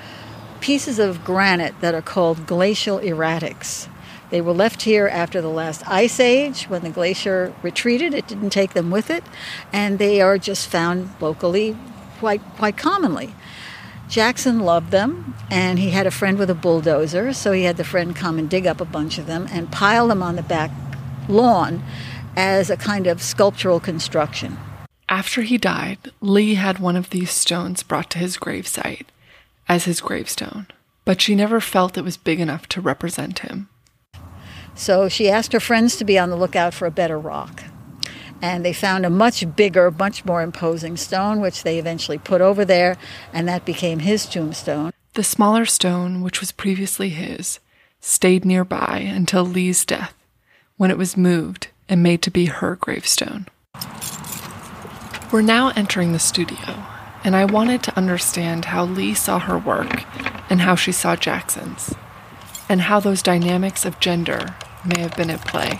pieces 0.60 1.00
of 1.00 1.24
granite 1.24 1.80
that 1.80 1.94
are 1.94 2.02
called 2.02 2.46
glacial 2.46 3.00
erratics. 3.00 3.88
They 4.32 4.42
were 4.42 4.54
left 4.54 4.82
here 4.82 5.08
after 5.08 5.42
the 5.42 5.50
last 5.50 5.88
ice 5.88 6.20
age 6.20 6.64
when 6.64 6.82
the 6.82 6.90
glacier 6.90 7.54
retreated. 7.62 8.14
It 8.14 8.28
didn't 8.28 8.50
take 8.50 8.74
them 8.74 8.90
with 8.90 9.12
it, 9.12 9.24
and 9.72 10.00
they 10.00 10.22
are 10.22 10.38
just 10.38 10.68
found 10.68 11.10
locally 11.22 11.78
quite, 12.20 12.42
quite 12.58 12.76
commonly. 12.76 13.36
Jackson 14.10 14.60
loved 14.60 14.92
them, 14.92 15.36
and 15.52 15.78
he 15.78 15.92
had 15.92 16.08
a 16.08 16.12
friend 16.12 16.40
with 16.40 16.50
a 16.50 16.56
bulldozer, 16.56 17.34
so 17.34 17.52
he 17.52 17.64
had 17.64 17.78
the 17.78 17.84
friend 17.84 18.16
come 18.16 18.40
and 18.40 18.50
dig 18.50 18.66
up 18.66 18.82
a 18.82 18.86
bunch 18.86 19.18
of 19.20 19.28
them 19.28 19.48
and 19.52 19.72
pile 19.72 20.08
them 20.08 20.24
on 20.24 20.36
the 20.36 20.44
back 20.44 20.72
lawn 21.30 21.84
as 22.36 22.70
a 22.70 22.78
kind 22.78 23.06
of 23.06 23.22
sculptural 23.22 23.80
construction. 23.80 24.58
After 25.14 25.44
he 25.44 25.60
died, 25.60 26.12
Lee 26.22 26.56
had 26.56 26.80
one 26.80 26.96
of 26.96 27.12
these 27.12 27.30
stones 27.30 27.84
brought 27.84 28.10
to 28.10 28.18
his 28.18 28.36
gravesite 28.36 29.06
as 29.70 29.86
his 29.86 30.02
gravestone, 30.02 30.66
but 31.06 31.22
she 31.22 31.36
never 31.36 31.62
felt 31.62 32.00
it 32.00 32.04
was 32.04 32.18
big 32.18 32.40
enough 32.40 32.68
to 32.70 32.82
represent 32.82 33.40
him. 33.40 33.70
So 34.74 35.08
she 35.10 35.30
asked 35.30 35.54
her 35.54 35.60
friends 35.60 35.98
to 35.98 36.04
be 36.04 36.18
on 36.18 36.32
the 36.32 36.36
lookout 36.36 36.74
for 36.74 36.88
a 36.88 36.92
better 36.92 37.20
rock. 37.20 37.64
And 38.42 38.66
they 38.66 38.74
found 38.74 39.06
a 39.06 39.12
much 39.12 39.56
bigger, 39.56 39.92
much 39.92 40.26
more 40.26 40.42
imposing 40.42 40.98
stone, 40.98 41.42
which 41.42 41.62
they 41.62 41.78
eventually 41.78 42.18
put 42.18 42.42
over 42.42 42.66
there, 42.66 42.98
and 43.32 43.48
that 43.48 43.66
became 43.66 44.00
his 44.00 44.26
tombstone. 44.26 44.94
The 45.14 45.24
smaller 45.24 45.68
stone, 45.68 46.24
which 46.24 46.40
was 46.40 46.52
previously 46.52 47.10
his, 47.10 47.60
stayed 48.02 48.46
nearby 48.46 48.98
until 49.14 49.46
Lee's 49.46 49.86
death, 49.86 50.16
when 50.78 50.90
it 50.90 50.98
was 50.98 51.16
moved 51.16 51.68
and 51.88 52.02
made 52.02 52.24
to 52.24 52.32
be 52.32 52.48
her 52.48 52.76
gravestone. 52.78 53.46
We're 55.34 55.42
now 55.42 55.70
entering 55.70 56.12
the 56.12 56.20
studio, 56.20 56.86
and 57.24 57.36
I 57.36 57.46
wanted 57.46 57.82
to 57.84 57.98
understand 57.98 58.66
how 58.66 58.86
Lee 58.86 59.16
saw 59.16 59.40
her 59.40 59.58
work 59.58 60.04
and 60.48 60.62
how 60.62 60.76
she 60.76 60.92
saw 60.92 61.16
Jackson's 61.16 61.96
and 62.70 62.82
how 62.82 63.00
those 63.00 63.24
dynamics 63.24 63.84
of 63.84 64.00
gender 64.00 64.54
may 64.86 65.02
have 65.02 65.18
been 65.18 65.32
at 65.32 65.44
play. 65.44 65.80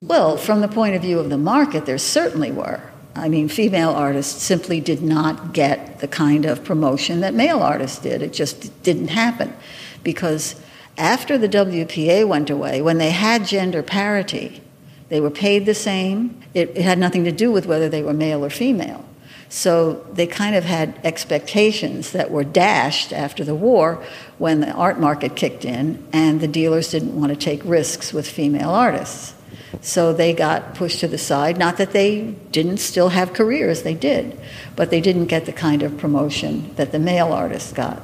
Well, 0.00 0.38
from 0.38 0.62
the 0.62 0.66
point 0.66 0.96
of 0.96 1.02
view 1.02 1.18
of 1.18 1.28
the 1.28 1.36
market, 1.36 1.84
there 1.84 1.98
certainly 1.98 2.50
were. 2.50 2.80
I 3.14 3.28
mean, 3.28 3.50
female 3.50 3.90
artists 3.90 4.42
simply 4.42 4.80
did 4.80 5.02
not 5.02 5.52
get 5.52 5.98
the 5.98 6.08
kind 6.08 6.46
of 6.46 6.64
promotion 6.64 7.20
that 7.20 7.34
male 7.34 7.60
artists 7.60 7.98
did. 7.98 8.22
It 8.22 8.32
just 8.32 8.82
didn't 8.82 9.08
happen. 9.08 9.54
Because 10.02 10.58
after 10.96 11.36
the 11.36 11.50
WPA 11.50 12.26
went 12.26 12.48
away, 12.48 12.80
when 12.80 12.96
they 12.96 13.10
had 13.10 13.44
gender 13.46 13.82
parity, 13.82 14.62
they 15.08 15.20
were 15.20 15.30
paid 15.30 15.66
the 15.66 15.74
same. 15.74 16.42
It, 16.54 16.70
it 16.70 16.82
had 16.82 16.98
nothing 16.98 17.24
to 17.24 17.32
do 17.32 17.52
with 17.52 17.66
whether 17.66 17.88
they 17.88 18.02
were 18.02 18.12
male 18.12 18.44
or 18.44 18.50
female. 18.50 19.04
So 19.48 20.04
they 20.12 20.26
kind 20.26 20.56
of 20.56 20.64
had 20.64 20.98
expectations 21.04 22.12
that 22.12 22.30
were 22.30 22.44
dashed 22.44 23.12
after 23.12 23.44
the 23.44 23.54
war 23.54 24.04
when 24.38 24.60
the 24.60 24.72
art 24.72 24.98
market 24.98 25.36
kicked 25.36 25.64
in, 25.64 26.04
and 26.12 26.40
the 26.40 26.48
dealers 26.48 26.90
didn't 26.90 27.18
want 27.18 27.30
to 27.30 27.36
take 27.36 27.64
risks 27.64 28.12
with 28.12 28.28
female 28.28 28.70
artists. 28.70 29.34
So 29.80 30.12
they 30.12 30.32
got 30.32 30.74
pushed 30.74 31.00
to 31.00 31.08
the 31.08 31.18
side. 31.18 31.58
Not 31.58 31.76
that 31.76 31.92
they 31.92 32.34
didn't 32.50 32.78
still 32.78 33.10
have 33.10 33.32
careers, 33.32 33.82
they 33.82 33.94
did, 33.94 34.38
but 34.74 34.90
they 34.90 35.00
didn't 35.00 35.26
get 35.26 35.46
the 35.46 35.52
kind 35.52 35.82
of 35.82 35.96
promotion 35.96 36.74
that 36.76 36.92
the 36.92 36.98
male 36.98 37.32
artists 37.32 37.72
got. 37.72 38.02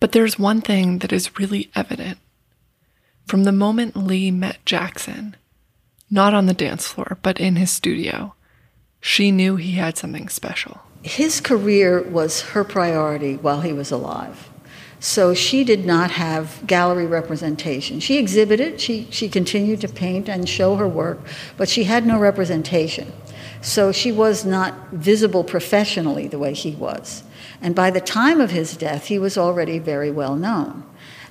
But 0.00 0.12
there's 0.12 0.38
one 0.38 0.60
thing 0.60 0.98
that 0.98 1.12
is 1.12 1.38
really 1.38 1.70
evident. 1.74 2.18
From 3.26 3.44
the 3.44 3.52
moment 3.52 3.96
Lee 3.96 4.30
met 4.30 4.64
Jackson, 4.64 5.36
not 6.10 6.34
on 6.34 6.46
the 6.46 6.54
dance 6.54 6.86
floor, 6.86 7.18
but 7.22 7.40
in 7.40 7.56
his 7.56 7.70
studio, 7.70 8.34
she 9.00 9.30
knew 9.30 9.56
he 9.56 9.72
had 9.72 9.96
something 9.96 10.28
special. 10.28 10.80
His 11.02 11.40
career 11.40 12.02
was 12.02 12.42
her 12.42 12.64
priority 12.64 13.36
while 13.36 13.60
he 13.60 13.72
was 13.72 13.90
alive. 13.90 14.48
So 14.98 15.34
she 15.34 15.62
did 15.62 15.84
not 15.84 16.10
have 16.12 16.66
gallery 16.66 17.06
representation. 17.06 18.00
She 18.00 18.18
exhibited, 18.18 18.80
she, 18.80 19.06
she 19.10 19.28
continued 19.28 19.80
to 19.82 19.88
paint 19.88 20.28
and 20.28 20.48
show 20.48 20.76
her 20.76 20.88
work, 20.88 21.20
but 21.56 21.68
she 21.68 21.84
had 21.84 22.06
no 22.06 22.18
representation. 22.18 23.12
So 23.60 23.92
she 23.92 24.10
was 24.10 24.44
not 24.44 24.90
visible 24.90 25.44
professionally 25.44 26.28
the 26.28 26.38
way 26.38 26.54
he 26.54 26.72
was. 26.72 27.22
And 27.60 27.74
by 27.74 27.90
the 27.90 28.00
time 28.00 28.40
of 28.40 28.50
his 28.50 28.76
death, 28.76 29.06
he 29.06 29.18
was 29.18 29.36
already 29.36 29.78
very 29.78 30.10
well 30.10 30.34
known. 30.34 30.84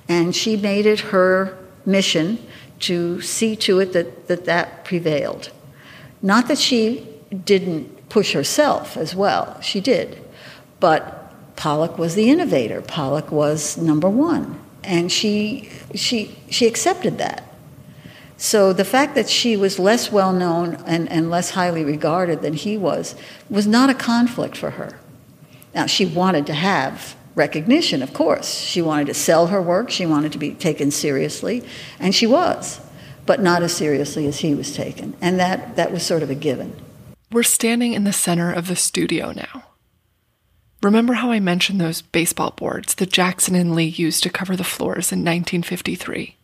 And 0.08 0.34
she 0.34 0.56
made 0.56 0.86
it 0.86 1.00
her 1.00 1.58
mission 1.84 2.38
to 2.80 3.20
see 3.20 3.56
to 3.56 3.80
it 3.80 3.92
that 3.92 4.28
that, 4.28 4.44
that 4.44 4.84
prevailed. 4.84 5.50
Not 6.22 6.48
that 6.48 6.58
she 6.58 7.06
didn't 7.44 8.08
push 8.08 8.32
herself 8.32 8.96
as 8.96 9.14
well. 9.14 9.60
She 9.60 9.80
did. 9.80 10.22
But 10.80 11.56
Pollock 11.56 11.98
was 11.98 12.14
the 12.14 12.30
innovator. 12.30 12.82
Pollock 12.82 13.32
was 13.32 13.76
number 13.76 14.08
one. 14.08 14.60
And 14.84 15.10
she, 15.10 15.70
she, 15.94 16.36
she 16.48 16.66
accepted 16.66 17.18
that. 17.18 17.42
So 18.36 18.72
the 18.72 18.84
fact 18.84 19.14
that 19.14 19.28
she 19.28 19.56
was 19.56 19.78
less 19.78 20.12
well 20.12 20.32
known 20.32 20.74
and, 20.86 21.10
and 21.10 21.30
less 21.30 21.50
highly 21.50 21.84
regarded 21.84 22.42
than 22.42 22.52
he 22.52 22.76
was 22.76 23.14
was 23.48 23.66
not 23.66 23.88
a 23.88 23.94
conflict 23.94 24.56
for 24.56 24.72
her. 24.72 24.98
Now, 25.74 25.86
she 25.86 26.06
wanted 26.06 26.46
to 26.46 26.54
have 26.54 27.16
recognition, 27.36 28.02
of 28.02 28.12
course. 28.12 28.58
She 28.58 28.82
wanted 28.82 29.06
to 29.06 29.14
sell 29.14 29.46
her 29.48 29.62
work, 29.62 29.90
she 29.90 30.06
wanted 30.06 30.32
to 30.32 30.38
be 30.38 30.52
taken 30.52 30.90
seriously, 30.90 31.62
and 32.00 32.12
she 32.12 32.26
was, 32.26 32.80
but 33.26 33.40
not 33.40 33.62
as 33.62 33.76
seriously 33.76 34.26
as 34.26 34.40
he 34.40 34.54
was 34.54 34.74
taken. 34.74 35.14
And 35.20 35.38
that, 35.38 35.76
that 35.76 35.92
was 35.92 36.02
sort 36.02 36.24
of 36.24 36.30
a 36.30 36.34
given. 36.34 36.74
We're 37.30 37.44
standing 37.44 37.92
in 37.92 38.04
the 38.04 38.12
center 38.12 38.50
of 38.50 38.66
the 38.66 38.76
studio 38.76 39.32
now. 39.32 39.64
Remember 40.82 41.14
how 41.14 41.30
I 41.30 41.40
mentioned 41.40 41.80
those 41.80 42.02
baseball 42.02 42.52
boards 42.52 42.94
that 42.94 43.12
Jackson 43.12 43.54
and 43.54 43.74
Lee 43.74 43.84
used 43.84 44.22
to 44.22 44.30
cover 44.30 44.56
the 44.56 44.64
floors 44.64 45.12
in 45.12 45.20
1953? 45.20 46.36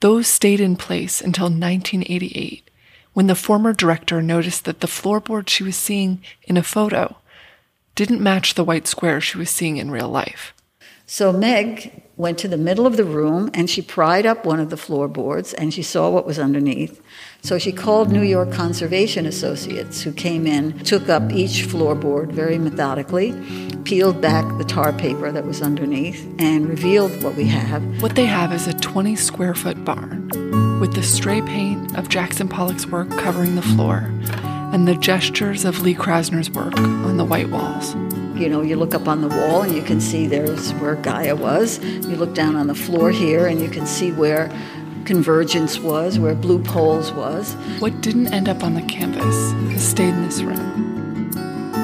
Those 0.00 0.26
stayed 0.26 0.60
in 0.60 0.76
place 0.76 1.20
until 1.20 1.44
1988, 1.44 2.70
when 3.12 3.26
the 3.26 3.34
former 3.34 3.72
director 3.72 4.22
noticed 4.22 4.64
that 4.64 4.80
the 4.80 4.86
floorboard 4.86 5.48
she 5.48 5.62
was 5.62 5.76
seeing 5.76 6.22
in 6.44 6.56
a 6.56 6.62
photo 6.62 7.16
didn't 7.94 8.20
match 8.20 8.54
the 8.54 8.64
white 8.64 8.86
square 8.86 9.20
she 9.20 9.38
was 9.38 9.50
seeing 9.50 9.76
in 9.76 9.90
real 9.90 10.08
life. 10.08 10.54
So 11.06 11.32
Meg 11.32 12.02
went 12.16 12.38
to 12.38 12.48
the 12.48 12.56
middle 12.56 12.86
of 12.86 12.96
the 12.96 13.04
room 13.04 13.50
and 13.52 13.68
she 13.68 13.82
pried 13.82 14.24
up 14.24 14.46
one 14.46 14.60
of 14.60 14.70
the 14.70 14.76
floorboards 14.76 15.52
and 15.52 15.74
she 15.74 15.82
saw 15.82 16.08
what 16.08 16.24
was 16.24 16.38
underneath. 16.38 17.02
So 17.42 17.58
she 17.58 17.72
called 17.72 18.10
New 18.10 18.22
York 18.22 18.52
Conservation 18.52 19.26
Associates, 19.26 20.02
who 20.02 20.12
came 20.12 20.46
in, 20.46 20.78
took 20.80 21.08
up 21.08 21.30
each 21.32 21.66
floorboard 21.66 22.32
very 22.32 22.56
methodically, 22.56 23.32
peeled 23.84 24.20
back 24.20 24.46
the 24.58 24.64
tar 24.64 24.92
paper 24.92 25.32
that 25.32 25.44
was 25.44 25.60
underneath, 25.60 26.26
and 26.38 26.68
revealed 26.68 27.22
what 27.22 27.34
we 27.34 27.44
have. 27.44 27.82
What 28.00 28.14
they 28.14 28.26
have 28.26 28.52
is 28.52 28.66
a 28.66 28.72
20 28.74 29.16
square 29.16 29.54
foot 29.54 29.84
barn 29.84 30.30
with 30.80 30.94
the 30.94 31.02
stray 31.02 31.42
paint 31.42 31.98
of 31.98 32.08
Jackson 32.08 32.48
Pollock's 32.48 32.86
work 32.86 33.10
covering 33.10 33.56
the 33.56 33.62
floor 33.62 34.10
and 34.72 34.88
the 34.88 34.94
gestures 34.94 35.64
of 35.64 35.82
Lee 35.82 35.94
Krasner's 35.94 36.50
work 36.50 36.76
on 36.78 37.18
the 37.18 37.24
white 37.24 37.50
walls. 37.50 37.94
You 38.34 38.48
know, 38.48 38.62
you 38.62 38.76
look 38.76 38.94
up 38.94 39.06
on 39.06 39.20
the 39.20 39.28
wall 39.28 39.62
and 39.62 39.74
you 39.74 39.82
can 39.82 40.00
see 40.00 40.26
there's 40.26 40.72
where 40.74 40.96
Gaea 40.96 41.38
was. 41.38 41.78
You 41.84 42.16
look 42.16 42.34
down 42.34 42.56
on 42.56 42.66
the 42.66 42.74
floor 42.74 43.10
here 43.10 43.46
and 43.46 43.60
you 43.60 43.68
can 43.68 43.86
see 43.86 44.10
where 44.10 44.50
Convergence 45.04 45.78
was, 45.78 46.18
where 46.18 46.34
Blue 46.34 46.62
Poles 46.62 47.12
was. 47.12 47.52
What 47.80 48.00
didn't 48.00 48.32
end 48.32 48.48
up 48.48 48.64
on 48.64 48.74
the 48.74 48.82
canvas 48.82 49.52
has 49.72 49.86
stayed 49.86 50.08
in 50.08 50.22
this 50.22 50.40
room. 50.42 51.30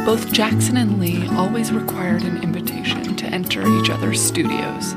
Both 0.06 0.32
Jackson 0.32 0.78
and 0.78 0.98
Lee 0.98 1.28
always 1.28 1.70
required 1.70 2.22
an 2.22 2.42
invitation 2.42 3.14
to 3.16 3.26
enter 3.26 3.60
each 3.78 3.90
other's 3.90 4.20
studios. 4.20 4.92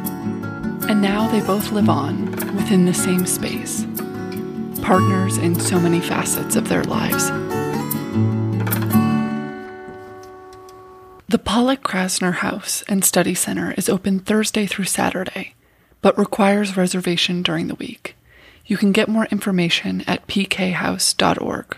And 0.88 1.02
now 1.02 1.30
they 1.30 1.42
both 1.42 1.72
live 1.72 1.90
on 1.90 2.32
within 2.56 2.86
the 2.86 2.94
same 2.94 3.26
space, 3.26 3.86
partners 4.82 5.38
in 5.38 5.60
so 5.60 5.80
many 5.80 6.00
facets 6.00 6.56
of 6.56 6.70
their 6.70 6.86
lives. 6.86 7.30
The 11.32 11.40
Pollock 11.40 11.82
Krasner 11.82 12.34
House 12.34 12.84
and 12.90 13.06
Study 13.06 13.34
Center 13.34 13.74
is 13.78 13.88
open 13.88 14.20
Thursday 14.20 14.66
through 14.66 14.84
Saturday 14.84 15.54
but 16.02 16.18
requires 16.18 16.76
reservation 16.76 17.42
during 17.42 17.68
the 17.68 17.76
week. 17.76 18.18
You 18.66 18.76
can 18.76 18.92
get 18.92 19.08
more 19.08 19.28
information 19.32 20.04
at 20.08 20.28
pkhouse.org. 20.28 21.78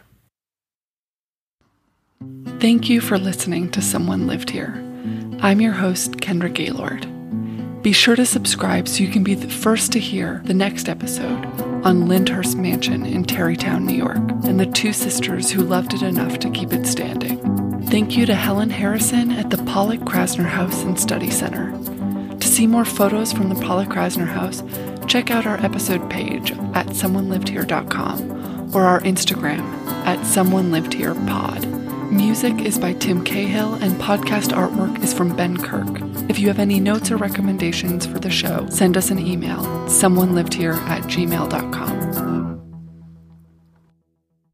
Thank 2.59 2.89
you 2.89 2.99
for 2.99 3.19
listening 3.19 3.69
to 3.69 3.81
Someone 3.83 4.25
Lived 4.25 4.49
Here. 4.49 4.73
I'm 5.41 5.61
your 5.61 5.73
host, 5.73 6.13
Kendra 6.13 6.51
Gaylord. 6.51 7.07
Be 7.83 7.91
sure 7.91 8.15
to 8.15 8.25
subscribe 8.25 8.87
so 8.87 9.03
you 9.03 9.11
can 9.11 9.23
be 9.23 9.35
the 9.35 9.47
first 9.47 9.91
to 9.91 9.99
hear 9.99 10.41
the 10.45 10.55
next 10.55 10.89
episode 10.89 11.45
on 11.85 12.07
Lyndhurst 12.07 12.57
Mansion 12.57 13.05
in 13.05 13.23
Tarrytown, 13.23 13.85
New 13.85 13.97
York, 13.97 14.17
and 14.17 14.59
the 14.59 14.65
two 14.65 14.93
sisters 14.93 15.51
who 15.51 15.61
loved 15.61 15.93
it 15.93 16.01
enough 16.01 16.39
to 16.39 16.49
keep 16.49 16.73
it 16.73 16.87
standing. 16.87 17.52
Thank 17.93 18.17
you 18.17 18.25
to 18.25 18.33
Helen 18.33 18.71
Harrison 18.71 19.29
at 19.33 19.51
the 19.51 19.63
Pollock 19.65 19.99
Krasner 19.99 20.47
House 20.47 20.81
and 20.81 20.99
Study 20.99 21.29
Center. 21.29 21.69
To 22.39 22.47
see 22.47 22.65
more 22.65 22.85
photos 22.85 23.31
from 23.31 23.49
the 23.49 23.63
Pollock 23.63 23.89
Krasner 23.89 24.25
House, 24.25 24.63
check 25.07 25.29
out 25.29 25.45
our 25.45 25.63
episode 25.63 26.09
page 26.09 26.53
at 26.73 26.87
someonelivedhere.com 26.87 28.75
or 28.75 28.85
our 28.85 28.99
Instagram 29.01 29.61
at 30.07 30.17
someonelivedherepod. 30.21 32.11
Music 32.11 32.61
is 32.61 32.79
by 32.79 32.93
Tim 32.93 33.23
Cahill 33.23 33.75
and 33.75 33.93
podcast 34.01 34.53
artwork 34.57 35.03
is 35.03 35.13
from 35.13 35.35
Ben 35.35 35.55
Kirk. 35.55 36.01
If 36.31 36.39
you 36.39 36.47
have 36.47 36.57
any 36.57 36.79
notes 36.79 37.11
or 37.11 37.17
recommendations 37.17 38.07
for 38.07 38.17
the 38.17 38.31
show, 38.31 38.67
send 38.71 38.97
us 38.97 39.11
an 39.11 39.19
email, 39.19 39.59
someonelivedhere 39.85 40.77
at 40.87 41.03
gmail.com. 41.03 42.12